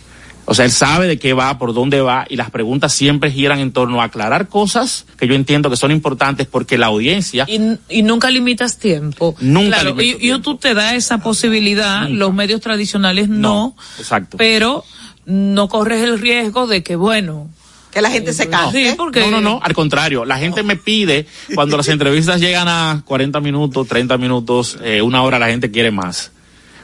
[0.45, 3.59] O sea, él sabe de qué va, por dónde va, y las preguntas siempre giran
[3.59, 7.77] en torno a aclarar cosas que yo entiendo que son importantes porque la audiencia Y,
[7.87, 9.35] y nunca limitas tiempo.
[9.39, 14.37] Nunca Claro, y, YouTube te da esa posibilidad, los medios tradicionales no, Exacto.
[14.37, 14.83] pero
[15.25, 17.49] no corres el riesgo de que, bueno.
[17.93, 18.89] Que la gente se canse.
[18.89, 19.19] Sí, porque.
[19.21, 23.39] No, no, no, al contrario, la gente me pide, cuando las entrevistas llegan a 40
[23.39, 26.31] minutos, 30 minutos, eh, una hora, la gente quiere más.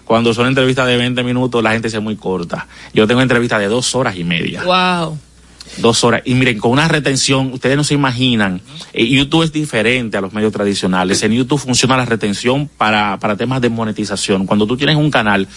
[0.05, 2.67] Cuando son entrevistas de 20 minutos, la gente se muy corta.
[2.93, 4.63] Yo tengo entrevistas de dos horas y media.
[4.63, 5.19] Wow.
[5.77, 6.23] Dos horas.
[6.25, 8.59] Y miren, con una retención, ustedes no se imaginan.
[8.91, 11.21] eh, YouTube es diferente a los medios tradicionales.
[11.21, 14.47] En YouTube funciona la retención para, para temas de monetización.
[14.47, 15.47] Cuando tú tienes un canal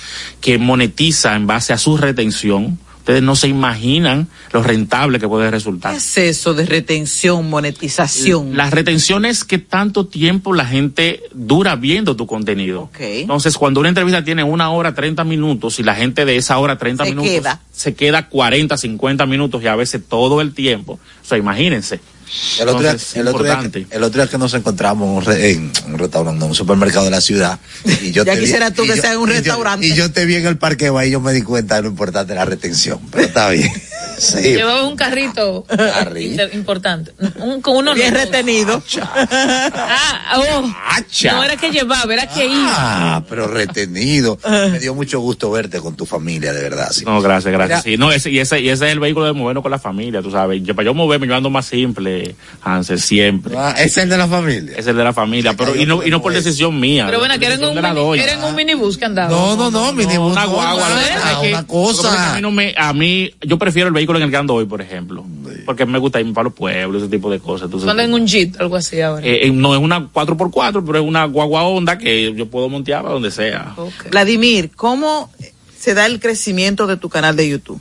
[0.43, 5.51] que monetiza en base a su retención, ustedes no se imaginan lo rentable que puede
[5.51, 5.91] resultar.
[5.91, 8.57] ¿Qué es eso de retención, monetización?
[8.57, 12.91] Las retenciones que tanto tiempo la gente dura viendo tu contenido.
[12.99, 16.79] Entonces, cuando una entrevista tiene una hora, 30 minutos, y la gente de esa hora,
[16.79, 17.61] 30 Se minutos, queda.
[17.73, 20.93] se queda 40, 50 minutos y a veces todo el tiempo.
[20.93, 22.01] O sea, imagínense.
[22.61, 23.97] El otro, día, Entonces, el, otro día, importante.
[23.97, 27.05] el otro día que nos encontramos en un, re- en un restaurante, en un supermercado
[27.05, 27.59] de la ciudad.
[28.03, 29.87] Y yo Ya te vi- tú que yo- sea en un y yo- restaurante.
[29.87, 32.33] y yo te vi en el parqueo ahí, yo me di cuenta de lo importante
[32.33, 33.01] de la retención.
[33.11, 33.71] Pero está bien.
[34.19, 34.41] Sí.
[34.41, 35.67] Llevaba un carrito
[36.53, 37.13] importante.
[37.41, 38.21] Un, con uno Bien no.
[38.21, 38.81] retenido.
[39.75, 40.73] Ah, oh.
[40.91, 41.33] Hacha.
[41.33, 42.67] No era que llevaba, era que iba.
[43.17, 44.39] Ah, pero retenido.
[44.71, 46.91] Me dio mucho gusto verte con tu familia, de verdad.
[46.93, 47.05] sí.
[47.05, 47.83] No, gracias, gracias.
[47.83, 50.23] Sí, no, ese, y, ese, y ese es el vehículo de movernos con la familia,
[50.23, 50.63] tú sabes.
[50.63, 52.12] Yo, para yo moverme, yo ando más simple,
[52.63, 53.55] Hansel, siempre.
[53.57, 54.73] Ah, es el de la familia.
[54.77, 57.07] Es el de la familia, pero y no, y no por decisión mía.
[57.07, 59.29] Pero bueno, por que era en decisión un, mini, un minibús que andaba.
[59.31, 62.35] No, no, no, mi No, una guagua, no, es que- una que A cosa.
[62.37, 64.81] mí, no me, a mí, yo prefiero el vehículo en el que ando hoy, por
[64.81, 65.25] ejemplo.
[65.67, 67.67] Porque me gusta irme para los pueblos, ese tipo de cosas.
[67.67, 69.25] Entonces, en un jeep, algo así ahora.
[69.27, 73.03] eh, eh, no es una 4x4, pero es una guagua onda que yo puedo montear
[73.03, 73.75] para donde sea.
[74.11, 75.31] Vladimir, ¿cómo
[75.79, 77.81] se da el crecimiento de tu canal de YouTube?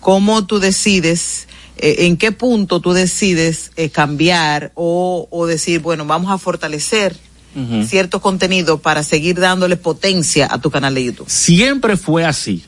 [0.00, 6.04] ¿Cómo tú decides, eh, en qué punto tú decides eh, cambiar o, o decir, bueno,
[6.06, 7.16] vamos a fortalecer
[7.54, 7.84] Ujú.
[7.84, 11.28] cierto contenido para seguir dándole potencia a tu canal de YouTube?
[11.28, 12.64] Siempre fue así.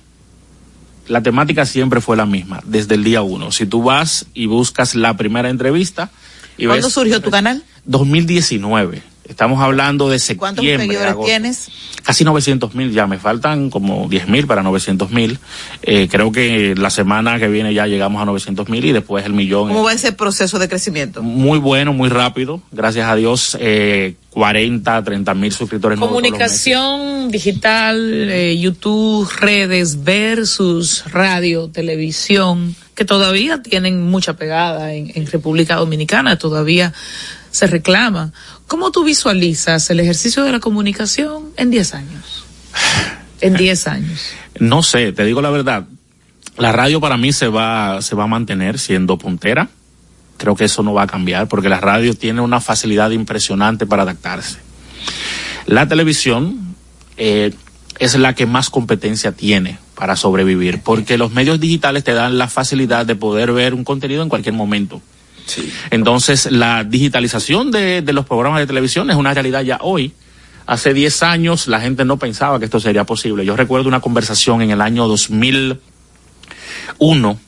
[1.08, 3.52] La temática siempre fue la misma, desde el día uno.
[3.52, 6.10] Si tú vas y buscas la primera entrevista
[6.58, 7.62] y ¿Cuándo ves surgió tu canal?
[7.84, 9.02] 2019.
[9.28, 10.86] Estamos hablando de ¿Cuántos septiembre.
[10.86, 11.26] seguidores agosto.
[11.26, 11.68] tienes?
[12.02, 15.38] Casi 900 mil ya, me faltan como 10 mil para 900 mil.
[15.82, 19.32] Eh, creo que la semana que viene ya llegamos a 900 mil y después el
[19.32, 19.68] millón.
[19.68, 21.22] ¿Cómo va ese proceso de crecimiento?
[21.22, 22.60] Muy bueno, muy rápido.
[22.70, 25.98] Gracias a Dios, eh, 40, 30 mil suscriptores.
[25.98, 35.26] Comunicación digital, eh, YouTube, redes versus radio, televisión, que todavía tienen mucha pegada en, en
[35.26, 36.92] República Dominicana, todavía
[37.50, 38.32] se reclama.
[38.66, 42.44] ¿Cómo tú visualizas el ejercicio de la comunicación en 10 años?
[43.40, 44.20] En 10 años.
[44.58, 45.86] No sé, te digo la verdad.
[46.56, 49.68] La radio para mí se va, se va a mantener siendo puntera.
[50.38, 54.02] Creo que eso no va a cambiar porque la radio tiene una facilidad impresionante para
[54.02, 54.58] adaptarse.
[55.66, 56.74] La televisión
[57.16, 57.52] eh,
[57.98, 62.48] es la que más competencia tiene para sobrevivir porque los medios digitales te dan la
[62.48, 65.00] facilidad de poder ver un contenido en cualquier momento.
[65.90, 70.12] Entonces, la digitalización de, de los programas de televisión es una realidad ya hoy.
[70.66, 73.44] Hace 10 años la gente no pensaba que esto sería posible.
[73.44, 77.38] Yo recuerdo una conversación en el año 2001,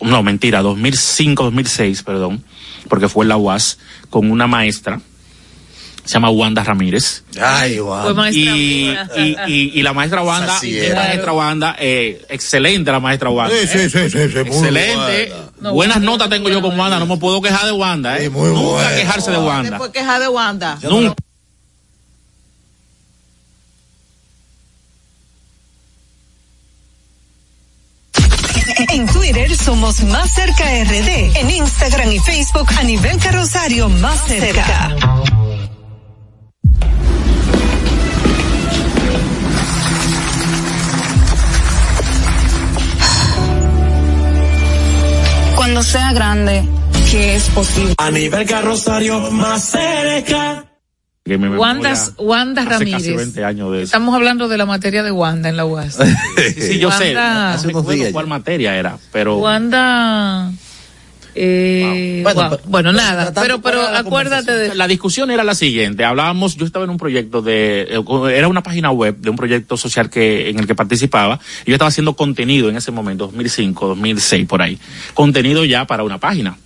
[0.00, 2.44] no, mentira, 2005, 2006, perdón,
[2.88, 3.80] porque fue en la UAS,
[4.10, 5.00] con una maestra,
[6.04, 7.22] se llama Wanda Ramírez.
[7.40, 7.80] Ay,
[8.14, 13.30] maestra Y, y, y, y la maestra Wanda, la maestra Wanda, eh, excelente la maestra
[13.30, 13.54] Wanda.
[13.56, 13.88] Sí, sí, eh.
[13.90, 14.94] sí, sí, sí, muy Excelente.
[15.30, 15.44] buena.
[15.60, 18.28] No, Buenas notas tengo yo con Wanda, no me puedo quejar de Wanda, ¿eh?
[18.28, 18.96] Muy Nunca buena.
[18.96, 19.70] quejarse de Wanda.
[19.70, 20.78] Después queja de Wanda.
[20.82, 21.14] Nunca.
[28.92, 31.36] En Twitter somos Más Cerca RD.
[31.36, 34.94] En Instagram y Facebook a nivel carrosario Más Cerca.
[45.74, 46.62] Cuando sea grande,
[47.10, 47.94] que es posible.
[47.98, 50.66] A nivel carrosario más cerca.
[51.24, 53.16] Que me Wanda, Wanda Ramírez.
[53.16, 53.82] 20 años de.
[53.82, 55.96] Estamos hablando de la materia de Wanda en la UAS.
[55.96, 57.06] Sí, sí, yo sé.
[57.06, 60.52] Wanda- No Hace unos días cuál materia era, pero Wanda.
[61.34, 62.32] Eh, Wow.
[62.34, 62.50] Bueno, wow.
[62.58, 64.74] pero- Bueno, pero nada, pero, pero acuérdate de.
[64.74, 66.04] la discusión era la siguiente.
[66.04, 68.02] Hablábamos, yo estaba en un proyecto de, eh,
[68.34, 71.40] era una página web de un proyecto social que, en el que participaba.
[71.64, 74.78] Y yo estaba haciendo contenido en ese momento, 2005, 2006, por ahí.
[75.14, 76.56] Contenido ya para una página.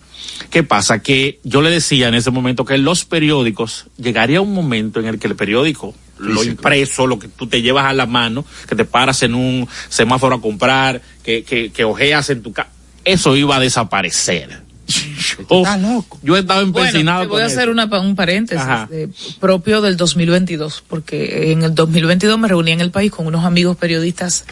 [0.50, 1.02] ¿Qué pasa?
[1.02, 5.18] Que yo le decía en ese momento que los periódicos, llegaría un momento en el
[5.18, 8.84] que el periódico, lo impreso, lo que tú te llevas a la mano, que te
[8.84, 12.70] paras en un semáforo a comprar, que, que, que ojeas en tu casa,
[13.12, 14.66] eso iba a desaparecer.
[14.86, 16.18] Yo, Está loco.
[16.22, 17.70] yo estaba Bueno, empecinado te voy a hacer eso.
[17.72, 22.80] una, pa- un paréntesis de- propio del 2022, porque en el 2022 me reuní en
[22.80, 24.44] el país con unos amigos periodistas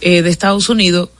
[0.00, 1.10] eh, de Estados Unidos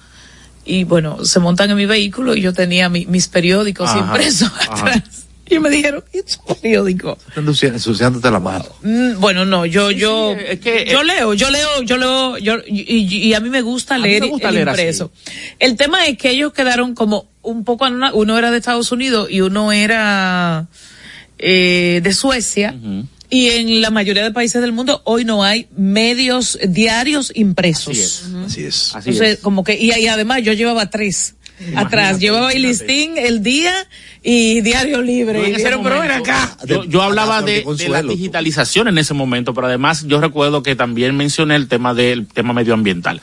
[0.65, 4.51] y bueno, se montan en mi vehículo y yo tenía mi- mis periódicos Ajá, impresos
[4.59, 4.73] ajá.
[4.75, 5.03] atrás.
[5.51, 7.19] Y me dijeron, ¿y tu periódico?
[7.29, 8.65] Están ensuci- ensuciándote la mano.
[8.83, 12.39] Mm, Bueno, no, yo, yo, sí, es que, yo eh, leo, yo leo, yo leo,
[12.39, 14.81] yo, y, y- y a mí me gusta me leer gusta el leer así.
[14.83, 15.13] impreso.
[15.59, 19.41] El tema es que ellos quedaron como un poco, uno era de Estados Unidos y
[19.41, 20.67] uno era
[21.39, 22.75] eh, de Suecia.
[23.31, 27.89] Y en la mayoría de países del mundo hoy no hay medios diarios impresos.
[27.93, 28.25] Así es.
[28.47, 28.95] Así es.
[28.97, 29.41] Así Entonces, es.
[29.41, 31.35] como que, y, y además yo llevaba tres
[31.77, 33.73] atrás, llevaba el listín, el día
[34.23, 35.45] y diario libre.
[35.45, 36.57] En Y ese momento- acá.
[36.67, 40.77] Yo, yo hablaba de, de la digitalización en ese momento, pero además yo recuerdo que
[40.77, 43.21] también mencioné el tema del tema medioambiental.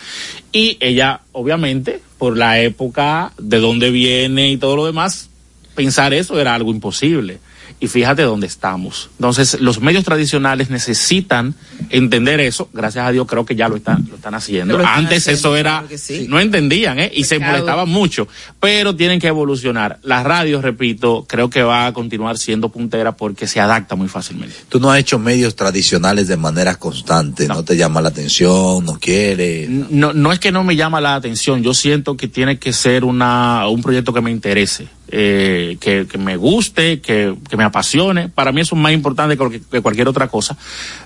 [0.51, 5.29] Y ella, obviamente, por la época de dónde viene y todo lo demás,
[5.75, 7.39] pensar eso era algo imposible.
[7.80, 9.09] Y fíjate dónde estamos.
[9.17, 11.55] Entonces, los medios tradicionales necesitan
[11.89, 12.69] entender eso.
[12.73, 14.78] Gracias a Dios creo que ya lo están, lo están haciendo.
[14.78, 16.26] Lo están Antes haciendo, eso era, claro que sí.
[16.30, 17.11] no entendían, ¿eh?
[17.13, 18.28] Y se molestaban mucho.
[18.59, 19.99] Pero tienen que evolucionar.
[20.03, 24.55] La radio, repito, creo que va a continuar siendo puntera porque se adapta muy fácilmente.
[24.69, 28.97] Tú no has hecho medios tradicionales de manera constante, no, te llama la atención, no
[28.99, 29.69] quieres.
[29.69, 33.03] No, no es que no me llama la atención, yo siento que tiene que ser
[33.03, 34.88] una, un proyecto que me interese,
[35.18, 38.28] eh, que, que me guste, que, que me apasione.
[38.28, 40.57] Para mí eso es más importante que, cualquier- que cualquier otra cosa.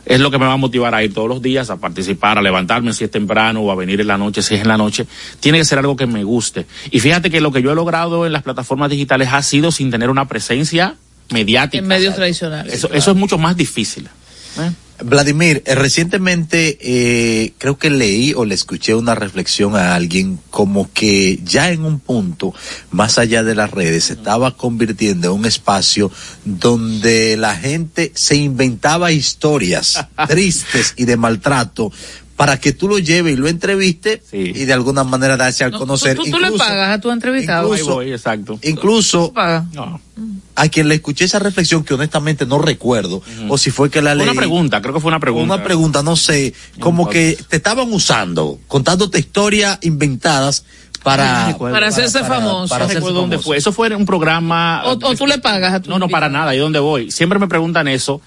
[0.04, 2.42] Es lo que me va a motivar a ir todos los días, a participar, a
[2.42, 5.06] levantarme si es temprano o a venir en la noche si es en la noche.
[5.40, 6.66] Tiene que ser algo que me guste.
[6.90, 9.92] Y fíjate que lo que yo he logrado en las plataformas digitales ha sido sin
[9.92, 10.96] tener una presencia
[11.32, 11.78] mediática.
[11.78, 12.74] En medios tradicionales.
[12.74, 14.08] Eso, eso es mucho más difícil.
[14.60, 14.72] ¿eh?
[15.04, 20.92] Vladimir, eh, recientemente eh, creo que leí o le escuché una reflexión a alguien como
[20.94, 22.54] que ya en un punto,
[22.92, 26.12] más allá de las redes, se estaba convirtiendo en un espacio
[26.44, 31.92] donde la gente se inventaba historias tristes y de maltrato
[32.40, 36.16] para que tú lo lleves y lo entrevistes y de alguna manera darse a conocer.
[36.16, 37.68] Tú, tú le pagas a tu entrevistado.
[37.74, 38.58] incluso- Ahí voy, exacto.
[38.64, 39.66] Incluso pagas.
[40.56, 44.16] a quien le escuché esa reflexión que honestamente no recuerdo, o si fue que la
[44.16, 44.26] leí.
[44.26, 45.56] una pregunta, creo que fue una pregunta.
[45.56, 50.64] Una pregunta, no sé, como que te estaban usando, contándote historias inventadas
[51.04, 51.58] para...
[51.58, 52.78] Para hacerse famoso.
[52.80, 53.58] no recuerdo dónde fue.
[53.58, 54.84] Eso fue en un programa.
[54.86, 56.56] O, o tú le pagas a tu No, no, para nada.
[56.56, 57.12] ¿Y dónde voy?
[57.12, 58.22] Siempre me preguntan eso.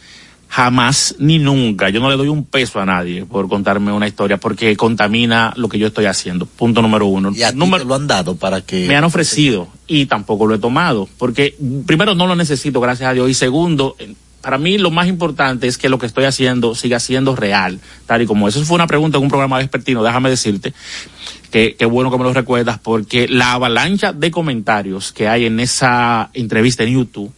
[0.54, 1.88] Jamás ni nunca.
[1.88, 5.66] Yo no le doy un peso a nadie por contarme una historia porque contamina lo
[5.70, 6.44] que yo estoy haciendo.
[6.44, 7.32] Punto número uno.
[7.34, 8.86] Y a Número- te lo han dado para que...
[8.86, 13.14] me han ofrecido y tampoco lo he tomado porque primero no lo necesito gracias a
[13.14, 13.96] Dios y segundo
[14.42, 18.20] para mí lo más importante es que lo que estoy haciendo siga siendo real tal
[18.22, 20.74] y como eso fue una pregunta en un programa vespertino déjame decirte
[21.50, 25.60] que qué bueno que me lo recuerdas porque la avalancha de comentarios que hay en
[25.60, 27.32] esa entrevista en YouTube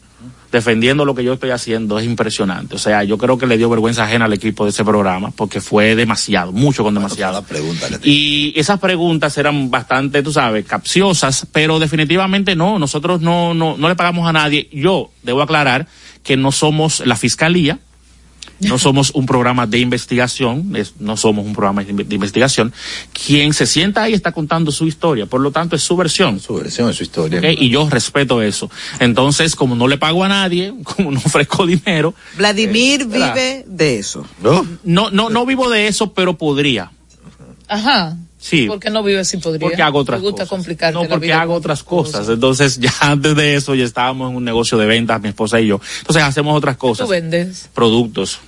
[0.54, 2.76] defendiendo lo que yo estoy haciendo es impresionante.
[2.76, 5.60] O sea, yo creo que le dio vergüenza ajena al equipo de ese programa porque
[5.60, 7.42] fue demasiado, mucho con demasiado.
[7.42, 13.76] pregunta Y esas preguntas eran bastante, tú sabes, capciosas, pero definitivamente no, nosotros no, no,
[13.76, 14.68] no le pagamos a nadie.
[14.72, 15.88] Yo debo aclarar
[16.22, 17.80] que no somos la fiscalía,
[18.60, 22.72] no somos un programa de investigación, es- no somos un programa de inve- de investigación.
[23.26, 26.40] Quien se sienta ahí está contando su historia, por lo tanto es su versión.
[26.40, 27.40] Su versión es su historia.
[27.52, 28.70] Y yo respeto eso.
[29.00, 33.98] Entonces, como no le pago a nadie, como no ofrezco dinero, Vladimir Eh, vive de
[33.98, 34.26] eso.
[34.42, 34.66] ¿No?
[34.84, 36.90] no, no, no vivo de eso, pero podría.
[37.68, 38.16] Ajá.
[38.44, 38.66] Sí.
[38.66, 39.66] ¿Por qué no vives si podría?
[39.66, 40.92] Porque hago otras Me gusta cosas.
[40.92, 42.28] No, la porque vida hago otras cosas.
[42.28, 45.68] Entonces, ya antes de eso, ya estábamos en un negocio de ventas, mi esposa y
[45.68, 45.80] yo.
[46.00, 47.06] Entonces, hacemos otras cosas.
[47.06, 47.70] Tú vendes.
[47.72, 48.40] Productos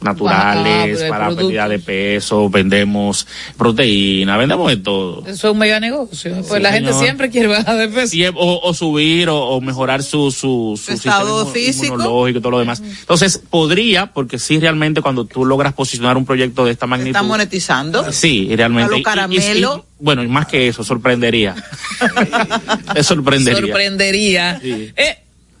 [0.00, 3.26] naturales, Ah, pero para pérdida de peso, vendemos
[3.56, 5.20] proteína, vendemos de todo.
[5.26, 6.34] Eso es un mega negocio.
[6.34, 8.08] Pues Sí, la gente siempre quiere bajar de peso.
[8.08, 11.86] Sí, o, o subir o, o mejorar su, su, su estado físico.
[11.94, 12.80] inmunológico y todo lo demás.
[12.80, 17.10] Entonces, podría, porque sí, realmente cuando tú logras posicionar un proyecto de esta magnitud.
[17.16, 18.12] Está monetizando.
[18.12, 18.86] Sí, y realmente.
[18.86, 19.84] A lo y- y- caramelo.
[20.00, 21.56] y- bueno, y más que eso, sorprendería.
[23.02, 23.60] Sorprendería.
[23.60, 24.60] Sorprendería.
[24.62, 24.92] Sí.
[24.96, 25.18] Eh,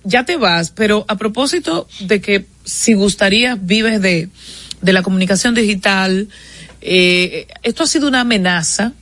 [0.08, 4.28] ya te vas, pero a propósito de que si gustaría vives de,
[4.80, 6.28] de la comunicación digital,
[6.80, 8.92] eh, esto ha sido una amenaza,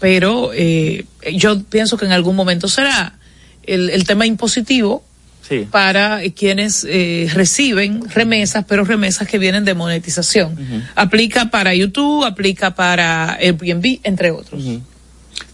[0.00, 1.04] pero eh,
[1.34, 3.18] yo pienso que en algún momento será
[3.64, 5.02] el, el tema impositivo
[5.48, 5.66] Sí.
[5.68, 10.56] para quienes eh, reciben remesas, pero remesas que vienen de monetización.
[10.94, 14.62] Aplica para YouTube, aplica para Airbnb, entre otros.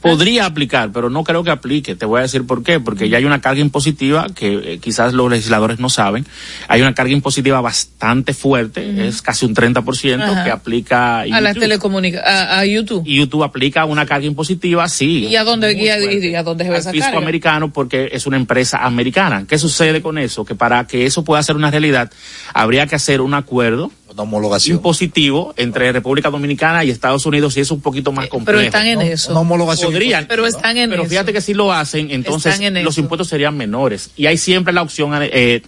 [0.08, 1.94] Podría aplicar, pero no creo que aplique.
[1.94, 2.80] Te voy a decir por qué.
[2.80, 6.26] Porque ya hay una carga impositiva que eh, quizás los legisladores no saben.
[6.68, 10.44] Hay una carga impositiva bastante fuerte, es casi un 30% Ajá.
[10.44, 11.60] que aplica A las YouTube.
[11.60, 13.02] telecomunicaciones, a, YouTube.
[13.06, 15.26] Y YouTube aplica una carga impositiva, sí.
[15.26, 16.28] ¿Y a dónde, y a, fuerte.
[16.28, 17.18] y a dónde se al esa fisco carga?
[17.18, 19.44] americano porque es una empresa americana.
[19.48, 20.44] ¿Qué sucede con eso?
[20.44, 22.10] Que para que eso pueda ser una realidad,
[22.54, 23.90] habría que hacer un acuerdo
[24.22, 24.76] Homologación.
[24.76, 28.58] impositivo entre República Dominicana y Estados Unidos y es un poquito más complejo.
[28.58, 29.30] Pero están en eso.
[29.32, 29.92] Una homologación.
[29.92, 31.10] Podrían, Pero están en pero eso.
[31.10, 33.00] fíjate que si lo hacen, entonces en los eso.
[33.02, 34.10] impuestos serían menores.
[34.16, 35.62] Y hay siempre la opción, eh,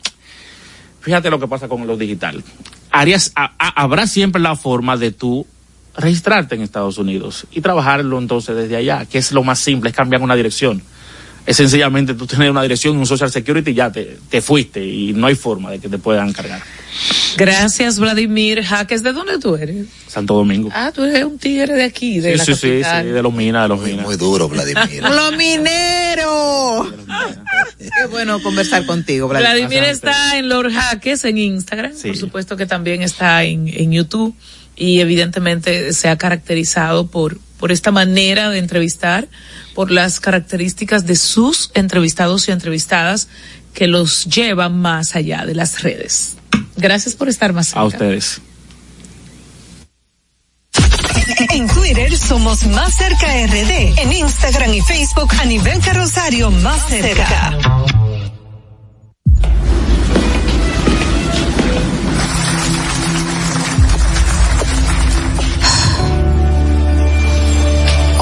[1.01, 2.43] fíjate lo que pasa con lo digital.
[2.91, 5.47] Harías, a- a- habrá siempre la forma de tú
[5.97, 9.97] registrarte en Estados Unidos y trabajarlo entonces desde allá, que es lo más simple, es
[9.97, 10.83] cambiar una dirección.
[11.51, 15.13] Es sencillamente tú tener una dirección, un social security y ya te, te fuiste y
[15.13, 16.63] no hay forma de que te puedan cargar.
[17.37, 19.03] Gracias, Vladimir Jaques.
[19.03, 19.87] ¿De dónde tú eres?
[20.07, 20.69] Santo Domingo.
[20.73, 23.05] Ah, tú eres un tigre de aquí, de sí, la sí, sí, capital.
[23.05, 24.07] sí, de los minas, de los minas.
[24.07, 25.03] Muy duro, Vladimir.
[25.03, 26.95] Los mineros.
[27.79, 29.67] Qué bueno conversar contigo, Vladimir.
[29.69, 32.09] Vladimir está en Lord Jaques en Instagram, Sí.
[32.09, 34.35] por supuesto que también está en, en YouTube
[34.77, 39.29] y evidentemente se ha caracterizado por, por esta manera de entrevistar,
[39.75, 43.29] por las características de sus entrevistados y entrevistadas
[43.75, 46.37] que los lleva más allá de las redes.
[46.77, 47.81] Gracias por estar más cerca.
[47.81, 48.41] A ustedes.
[51.53, 53.99] En Twitter somos Más Cerca RD.
[53.99, 57.59] En Instagram y Facebook a nivel carrosario Más Cerca.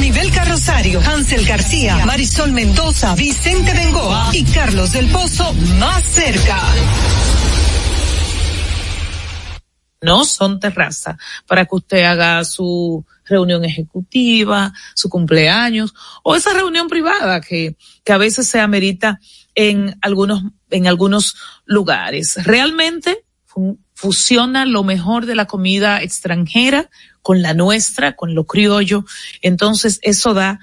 [0.00, 6.58] A nivel carrosario, Hansel García, Marisol Mendoza, Vicente Bengoa y Carlos del Pozo más cerca.
[10.00, 15.92] No son terraza para que usted haga su reunión ejecutiva, su cumpleaños
[16.22, 19.20] o esa reunión privada que, que a veces se amerita
[19.54, 21.36] en algunos, en algunos
[21.66, 22.42] lugares.
[22.46, 23.26] Realmente
[24.00, 26.88] fusiona lo mejor de la comida extranjera
[27.20, 29.04] con la nuestra, con lo criollo.
[29.42, 30.58] Entonces eso da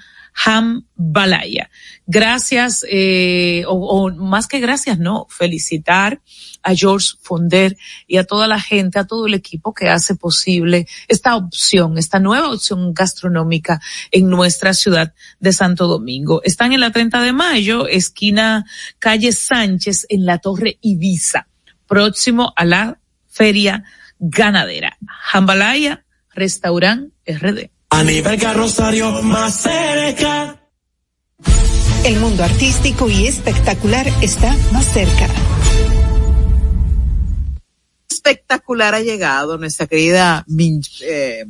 [0.94, 1.70] Balaya.
[2.06, 6.20] Gracias, eh, o, o más que gracias, no, felicitar
[6.62, 7.76] a George Fonder
[8.06, 12.18] y a toda la gente, a todo el equipo que hace posible esta opción, esta
[12.18, 13.80] nueva opción gastronómica
[14.10, 16.40] en nuestra ciudad de Santo Domingo.
[16.44, 18.64] Están en la 30 de mayo, esquina
[18.98, 21.46] calle Sánchez, en la Torre Ibiza,
[21.86, 22.98] próximo a la
[23.38, 23.84] feria
[24.18, 24.98] ganadera.
[25.32, 27.70] Jambalaya, restaurant RD.
[27.90, 30.60] A nivel carrosario más cerca.
[32.04, 35.28] El mundo artístico y espectacular está más cerca.
[38.10, 41.44] Espectacular ha llegado nuestra querida Min- eh,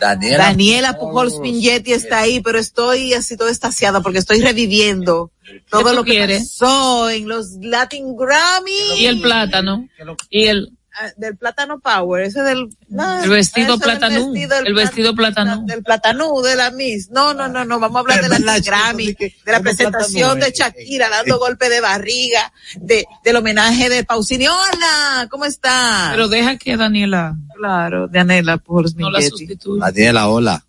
[0.00, 0.38] Daniela.
[0.44, 5.30] Daniela Pujols Mingetti está ahí, pero estoy así toda estaciada porque estoy reviviendo
[5.70, 6.56] todo lo que quieres?
[6.58, 8.98] pasó en los Latin Grammy.
[8.98, 9.88] Y el plátano.
[10.30, 10.72] Y el,
[11.16, 12.68] del plátano power, ese del
[12.98, 15.66] ah, El vestido del el vestido platanú.
[15.66, 17.10] del platanú de la Miss.
[17.10, 21.08] No, no, no, no, vamos a hablar de la Grammy, de la presentación de Shakira
[21.08, 24.46] dando golpe de barriga, de del homenaje de Pausini.
[24.48, 26.08] Hola, ¿cómo está?
[26.12, 29.86] pero deja que Daniela claro, de Anela por no la sustituya.
[29.86, 30.64] Daniela, hola.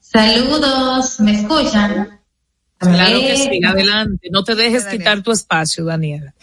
[0.00, 2.20] Saludos, ¿me escuchan?
[2.78, 4.28] Claro que Eh, sí, adelante.
[4.30, 6.34] No te dejes quitar tu espacio, Daniela.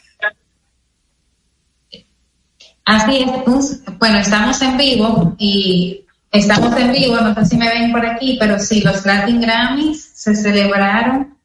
[2.92, 7.70] Así es, un- bueno, estamos en vivo y estamos en vivo, no sé si me
[7.70, 11.36] ven por aquí, pero sí, los Latin Grammys se celebraron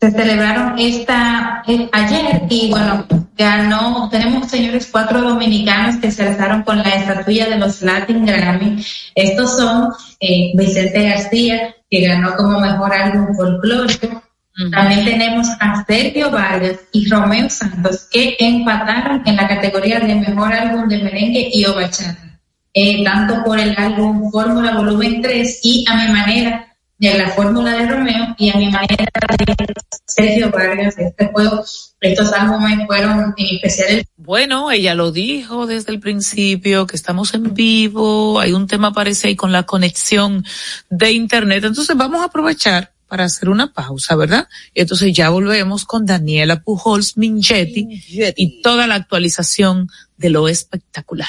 [0.00, 6.62] se celebraron esta eh, ayer y bueno, ganó, tenemos señores cuatro dominicanos que se alzaron
[6.64, 8.84] con la estatuilla de los Latin Grammy.
[9.14, 14.22] Estos son eh, Vicente García, que ganó como mejor álbum folclórico.
[14.70, 20.52] También tenemos a Sergio Vargas y Romeo Santos, que empataron en la categoría de mejor
[20.52, 22.40] álbum de merengue y o bachata.
[22.74, 27.72] Eh, tanto por el álbum Fórmula Volumen 3 y a mi manera de la fórmula
[27.72, 29.74] de Romeo y a mi manera de
[30.06, 30.96] Sergio Vargas.
[30.98, 31.64] Este juego,
[32.00, 34.06] estos álbumes fueron especiales.
[34.16, 39.28] Bueno, ella lo dijo desde el principio, que estamos en vivo, hay un tema parece
[39.28, 40.44] ahí con la conexión
[40.90, 44.48] de internet, entonces vamos a aprovechar para hacer una pausa, ¿verdad?
[44.72, 51.28] Y entonces ya volvemos con Daniela Pujols Mingetti y toda la actualización de lo espectacular.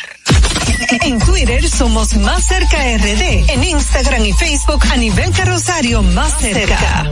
[1.04, 3.50] En Twitter somos Más Cerca RD.
[3.50, 7.12] En Instagram y Facebook a nivel carrosario Más Cerca.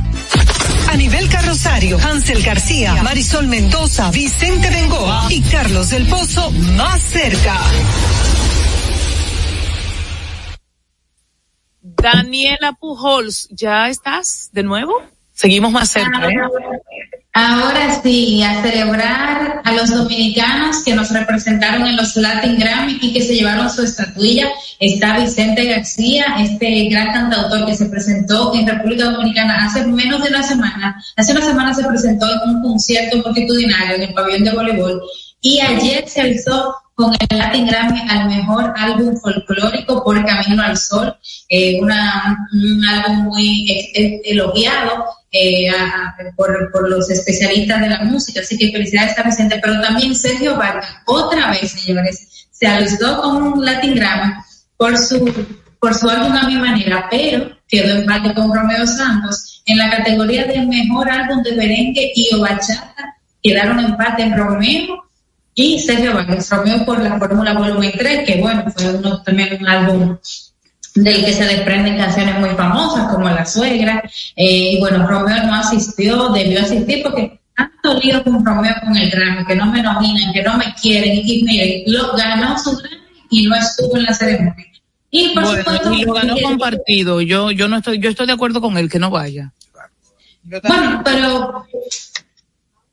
[0.89, 7.57] A nivel carrosario, Hansel García, Marisol Mendoza, Vicente Bengoa y Carlos del Pozo más cerca.
[11.81, 14.93] Daniela Pujols, ¿ya estás de nuevo?
[15.33, 16.35] Seguimos más cerca, ¿eh?
[17.33, 23.13] Ahora sí, a celebrar a los dominicanos que nos representaron en los Latin Grammy y
[23.13, 24.49] que se llevaron su estatuilla.
[24.81, 30.29] Está Vicente García, este gran cantautor que se presentó en República Dominicana hace menos de
[30.29, 31.01] una semana.
[31.15, 35.01] Hace una semana se presentó en un concierto multitudinario en el pabellón de voleibol
[35.39, 40.77] y ayer se alzó con el Latin Grammy al mejor álbum folclórico por Camino al
[40.77, 41.15] Sol,
[41.49, 43.67] eh, una, un álbum muy
[44.23, 49.59] elogiado eh, a, por, por, los especialistas de la música, así que felicidades a Vicente,
[49.61, 54.33] pero también Sergio Vargas, otra vez, señores, se alistó con un Latin Grammy
[54.77, 55.47] por su,
[55.79, 59.89] por su álbum a mi manera, pero quedó en parte con Romeo Santos en la
[59.89, 65.10] categoría de mejor álbum de merengue y o bachata, quedaron en parte en Romeo
[65.53, 69.67] y Sergio Vargas, Romeo por la Fórmula Volumen 3, que bueno, fue uno, también un
[69.67, 70.17] álbum
[70.95, 74.03] del que se desprenden canciones muy famosas como La Suegra,
[74.35, 79.09] eh, y bueno, Romeo no asistió, debió asistir porque tanto lío con Romeo con el
[79.09, 82.97] Grammy, que no me nominan, que no me quieren, y miren, lo ganó su Grammy
[83.29, 84.65] y no estuvo en la ceremonia.
[85.09, 88.61] Y por supuesto, y lo ganó compartido, yo, yo no estoy, yo estoy de acuerdo
[88.61, 89.51] con él que no vaya.
[90.43, 91.65] Bueno, pero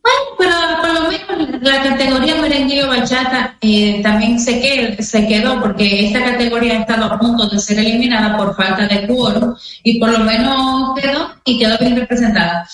[0.03, 5.27] bueno, pero por lo menos la categoría merengue o bachata eh, también se, quedó, se
[5.27, 9.55] quedó porque esta categoría ha estado a punto de ser eliminada por falta de quórum
[9.83, 12.67] y por lo menos quedó y quedó bien representada.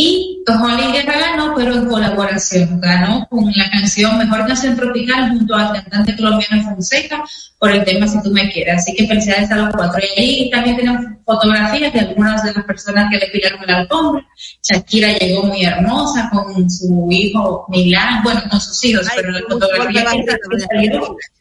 [0.00, 2.80] Y Holly Guerra ganó, pero en colaboración.
[2.80, 7.24] Ganó con la canción Mejor Canción Tropical junto al cantante colombiano Fonseca
[7.58, 8.76] por el tema Si tú me quieres.
[8.76, 10.00] Así que felicidades a los cuatro.
[10.00, 14.24] Y ahí también tenemos fotografías de algunas de las personas que le pidieron la alfombra.
[14.62, 20.06] Shakira llegó muy hermosa con su hijo Milán, bueno, con sus hijos, pero la fotografía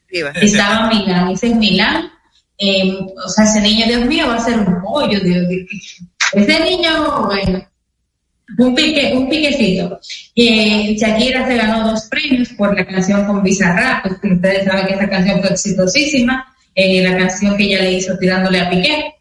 [0.10, 1.30] que estaba Milán.
[1.30, 2.12] Ese es Milán.
[2.58, 5.64] Eh, o sea, ese niño, Dios mío, va a ser un pollo, Dios mío.
[6.34, 7.64] Ese niño, bueno,
[8.58, 10.00] un pique, un piquecito.
[10.36, 14.93] Eh, Shakira se ganó dos premios por la canción con Bizarrap, pues ustedes saben que
[14.93, 19.14] esa canción fue exitosísima, eh, la canción que ella le hizo tirándole a Piqué.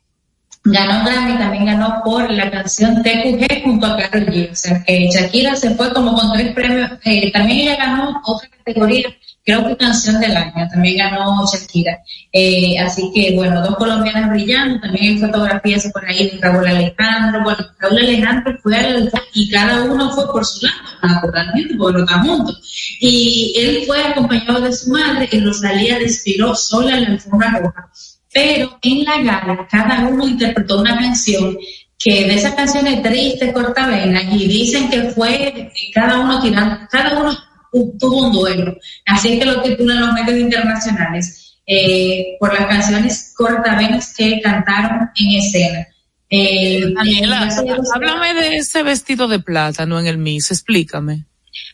[0.69, 4.51] Ganó Grammy, también ganó por la canción TQG junto a Karol G.
[4.51, 6.91] O sea que Shakira se fue como con tres premios.
[7.05, 9.07] Eh, también ella ganó otra categoría
[9.47, 12.01] creo que canción del año, también ganó Shakira.
[12.33, 17.45] Eh, así que, bueno, dos colombianas brillando, también hay fotografías por ahí de Raúl Alejandro.
[17.45, 22.23] Bueno, Raúl Alejandro fue al y cada uno fue por su lado, naturalmente, porque no
[22.25, 22.99] juntos.
[23.01, 27.89] Y él fue acompañado de su madre y Rosalía desfiló sola en la alfombra roja.
[28.33, 31.57] Pero en la gala, cada uno interpretó una canción
[31.99, 37.46] que de esas canciones tristes, cortavenas, y dicen que fue cada uno tirando, cada uno
[37.73, 38.77] tuvo un duelo.
[39.07, 45.11] Así es que lo titulan los medios internacionales eh, por las canciones cortavenas que cantaron
[45.17, 45.87] en escena.
[46.29, 47.49] Eh, Daniela,
[47.95, 51.25] háblame de ese vestido de plátano en el Miss, explícame.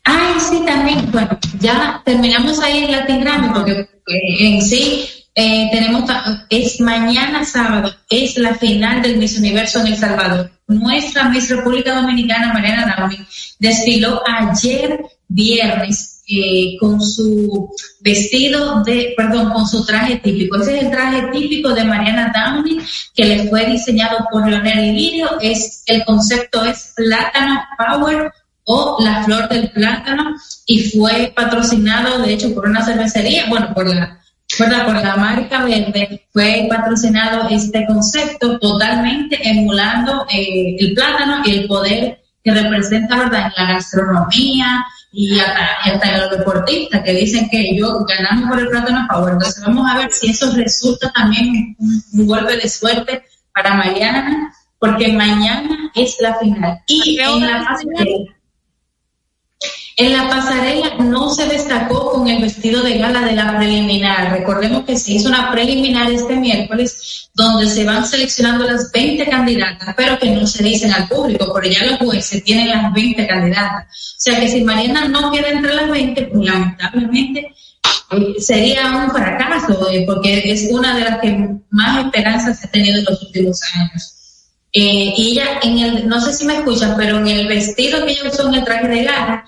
[0.05, 3.87] Ay, sí, también, bueno, ya terminamos ahí en Latin Grammy porque eh,
[4.41, 6.11] en sí eh, tenemos,
[6.51, 10.51] es mañana sábado, es la final del Miss Universo en El Salvador.
[10.67, 13.19] Nuestra Miss República Dominicana, Mariana Downey,
[13.59, 20.57] desfiló ayer viernes eh, con su vestido de, perdón, con su traje típico.
[20.57, 22.79] Ese es el traje típico de Mariana Downey
[23.15, 25.41] que le fue diseñado por Leonel Ilirio.
[25.41, 28.33] Es, el concepto es Plátano Power
[28.65, 33.93] o la flor del plátano y fue patrocinado de hecho por una cervecería, bueno, por
[33.93, 34.22] la
[34.59, 41.67] por la marca verde fue patrocinado este concepto totalmente emulando eh, el plátano y el
[41.67, 47.61] poder que representa verdad en la gastronomía, y hasta, en los deportistas que dicen que
[47.61, 49.33] ellos ganamos por el plátano a favor.
[49.33, 53.23] Entonces vamos a ver si eso resulta también un, golpe de suerte
[53.53, 56.79] para Mariana, porque mañana es la final.
[56.87, 58.35] Y en la pasarela,
[59.97, 64.33] en la pasarela no se destacó con el vestido de gala de la preliminar.
[64.33, 69.95] Recordemos que se hizo una preliminar este miércoles donde se van seleccionando las 20 candidatas,
[69.97, 73.85] pero que no se dicen al público, porque ya los jueces tienen las 20 candidatas.
[73.85, 77.55] O sea que si Mariana no queda entre las 20, pues lamentablemente
[78.13, 82.99] eh, sería un fracaso, eh, porque es una de las que más esperanzas ha tenido
[82.99, 84.15] en los últimos años.
[84.75, 88.13] Eh, y ella, en el, no sé si me escuchan, pero en el vestido que
[88.13, 89.45] ella usó en el traje de gala,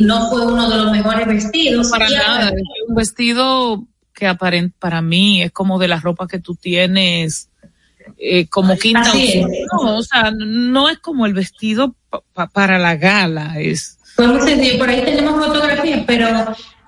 [0.00, 1.90] no fue uno de los mejores vestidos.
[1.90, 2.52] Para nada,
[2.88, 7.48] un vestido que aparente para mí es como de la ropa que tú tienes
[8.16, 9.12] eh, como quinta
[9.72, 11.94] No, o sea, no es como el vestido
[12.52, 13.98] para la gala, es.
[14.16, 16.26] Sencillo, por ahí tenemos fotografías, pero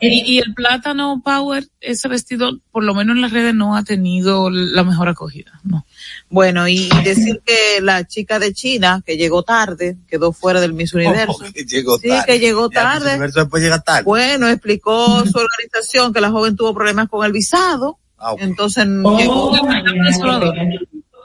[0.01, 4.49] y, el plátano power, ese vestido, por lo menos en las redes, no ha tenido
[4.51, 5.87] la mejor acogida, no.
[6.29, 10.95] Bueno, y decir que la chica de China, que llegó tarde, quedó fuera del Miss
[10.95, 11.39] Universo.
[11.53, 13.19] que llegó sí, que llegó tarde.
[13.19, 14.05] después llega tarde.
[14.05, 17.99] Bueno, explicó su organización que la joven tuvo problemas con el visado.
[18.19, 19.53] Ah, entonces oh, llegó.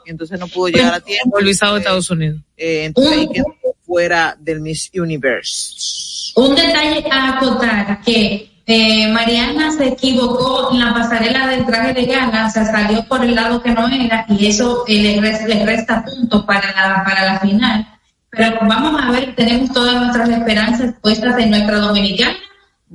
[0.05, 1.39] Y entonces no pudo llegar a tiempo.
[1.39, 2.41] El visado de Estados Unidos.
[2.57, 3.45] Eh, entonces ahí quedó
[3.85, 6.33] fuera del Miss Universe.
[6.35, 12.05] Un detalle a acotar que eh, Mariana se equivocó en la pasarela del traje de
[12.05, 15.47] gala, o sea, salió por el lado que no era y eso eh, le, resta,
[15.47, 17.87] le, resta puntos para la, para la final.
[18.31, 22.35] Pero vamos a ver, tenemos todas nuestras esperanzas puestas en nuestra dominicana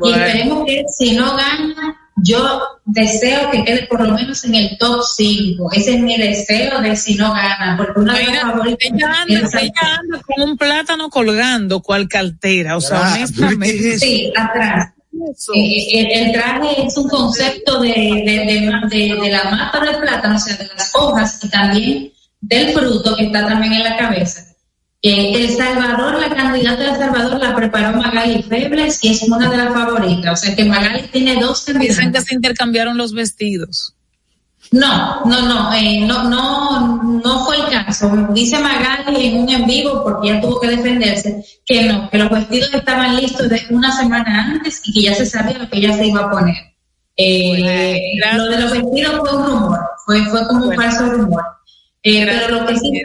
[0.02, 4.76] y esperemos que si no gana, yo deseo que quede por lo menos en el
[4.76, 5.70] top 5.
[5.72, 8.90] Ese es mi deseo de si no gana, porque una de las favoritas.
[8.92, 13.98] Ella anda, ella anda con un plátano colgando, cual cartera, o sea, honestamente.
[13.98, 14.94] Sí, atrás.
[15.54, 20.56] Eh, el, traje es un concepto de, de, de, la mata del plátano, o sea,
[20.56, 24.46] de las hojas y también del fruto que está también en la cabeza.
[25.02, 29.56] Eh, el Salvador, la candidata de Salvador la preparó Magali Febles y es una de
[29.56, 30.32] las favoritas.
[30.32, 31.96] O sea que Magali tiene dos candidatas.
[31.96, 33.94] Dicen que se intercambiaron los vestidos.
[34.72, 38.08] No, no, no, eh, no, no, no fue el caso.
[38.30, 42.30] Dice Magali en un en vivo, porque ya tuvo que defenderse, que no, que los
[42.30, 45.96] vestidos estaban listos de una semana antes y que ya se sabía lo que ella
[45.96, 46.54] se iba a poner.
[47.16, 51.44] Eh, lo de los vestidos fue un rumor, fue, fue como un falso rumor.
[52.04, 53.02] Eh, pero lo que sí,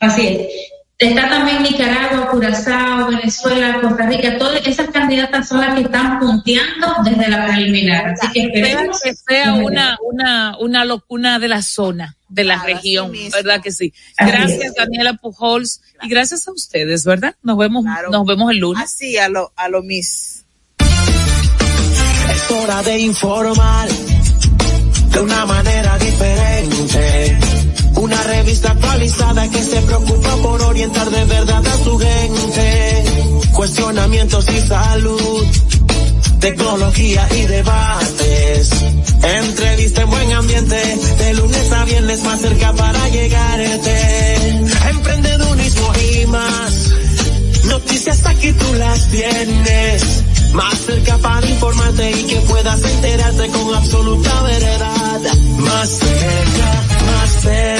[0.00, 0.70] así es.
[1.00, 4.36] Está también Nicaragua, Curazao, Venezuela, Costa Rica.
[4.36, 8.08] Todas esas candidatas son las que están punteando desde la preliminar.
[8.10, 13.12] Así que esperemos que sea una, una, una locuna de la zona, de la región,
[13.32, 13.94] ¿verdad que sí?
[14.18, 17.34] Gracias, Daniela Pujols, y gracias a ustedes, ¿verdad?
[17.42, 18.84] Nos vemos, nos vemos el lunes.
[18.84, 20.44] Así, a lo, a lo mis.
[22.30, 27.29] Es hora de informar de una manera diferente.
[27.96, 33.04] Una revista actualizada que se preocupa por orientar de verdad a su gente.
[33.52, 35.46] Cuestionamientos y salud,
[36.40, 38.70] tecnología y debates.
[39.22, 40.76] Entrevista en buen ambiente,
[41.18, 44.34] de lunes a viernes más cerca para llegarte.
[44.88, 46.94] Emprendedurismo y más.
[47.66, 50.24] Noticias aquí tú las tienes.
[50.52, 55.20] Más cerca para informarte y que puedas enterarte con absoluta veredad.
[55.58, 57.79] Más cerca, más cerca,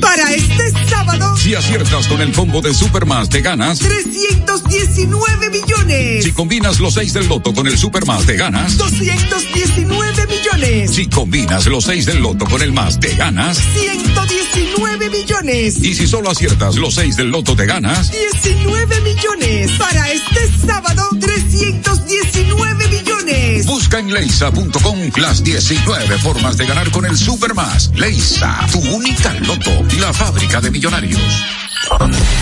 [0.00, 3.78] Para este sábado, Si aciertas con el combo de Supermas, te ganas.
[3.78, 6.24] 319 millones.
[6.24, 8.76] Si combinas los 6 del loto con el Supermas, te ganas.
[8.76, 10.94] 219 millones.
[10.94, 13.58] Si combinas los 6 del loto con el más, te ganas.
[13.58, 15.82] 119 millones.
[15.82, 18.10] Y si solo aciertas los 6 del loto, te ganas.
[18.10, 19.70] 19 millones.
[19.78, 23.66] Para este sábado, 319 millones.
[23.66, 27.90] Busca en leisa.com las 19 formas de ganar con el Supermas.
[27.94, 31.20] Leisa, tu única loto, la fábrica de millonarios.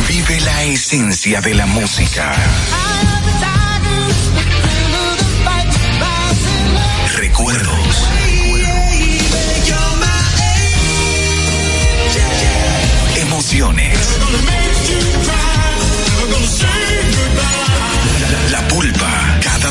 [0.09, 2.35] Vive la esencia de la música.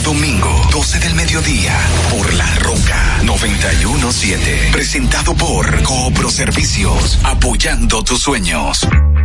[0.05, 1.75] Domingo, 12 del mediodía,
[2.11, 4.69] por La Roca 917.
[4.71, 8.87] Presentado por Coopro Servicios, apoyando tus sueños.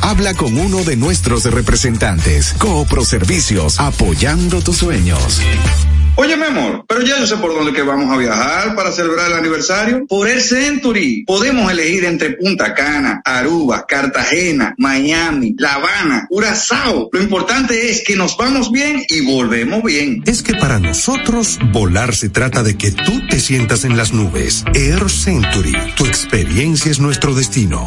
[0.00, 2.54] Habla con uno de nuestros representantes.
[2.58, 5.40] Coopro Servicios, apoyando tus sueños.
[6.16, 9.28] Oye, mi amor, pero ya yo sé por dónde que vamos a viajar para celebrar
[9.28, 10.04] el aniversario.
[10.06, 11.24] Por el Century.
[11.24, 17.08] Podemos elegir entre Punta Cana, Aruba, Cartagena, Miami, La Habana, Curazao.
[17.10, 20.22] Lo importante es que nos vamos bien y volvemos bien.
[20.26, 24.64] Es que para nosotros volar se trata de que tú te sientas en las nubes.
[24.74, 27.86] Air Century, tu experiencia es nuestro destino.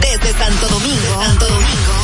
[0.00, 1.96] Desde Santo Domingo, Santo Domingo,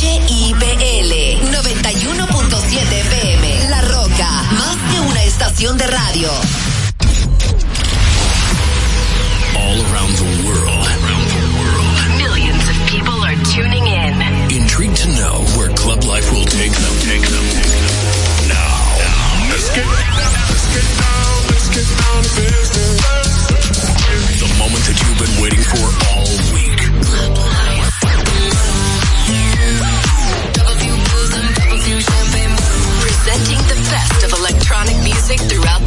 [0.00, 1.12] HIPL
[1.50, 3.68] 91.7 FM.
[3.70, 6.30] La Roca, más que una estación de radio.
[9.56, 10.86] All around the world.
[12.18, 14.22] Millions of people are tuning in.
[14.50, 16.94] Intrigued to know where club life will take them.
[17.00, 17.44] Take them.
[17.56, 18.48] Take them.
[18.48, 18.98] Now,
[19.50, 23.46] let's get let's get down, let's get down to business.
[24.40, 26.05] The moment that you've been waiting for
[35.28, 35.85] music throughout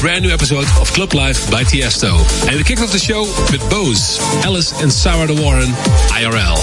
[0.00, 2.18] brand new episode of Club Life by Tiesto.
[2.46, 5.68] And we kicked off the show with Bose, Alice and Sarah De Warren,
[6.12, 6.56] IRL.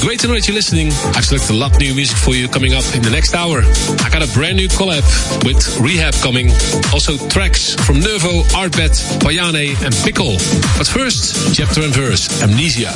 [0.00, 0.88] Great to know that you're listening.
[1.14, 3.62] I've selected a lot of new music for you coming up in the next hour.
[4.04, 5.02] I got a brand new collab
[5.44, 6.50] with Rehab coming.
[6.92, 10.36] Also tracks from Nervo, Artbet, Payane and Pickle.
[10.78, 12.92] But first, chapter and verse, Amnesia.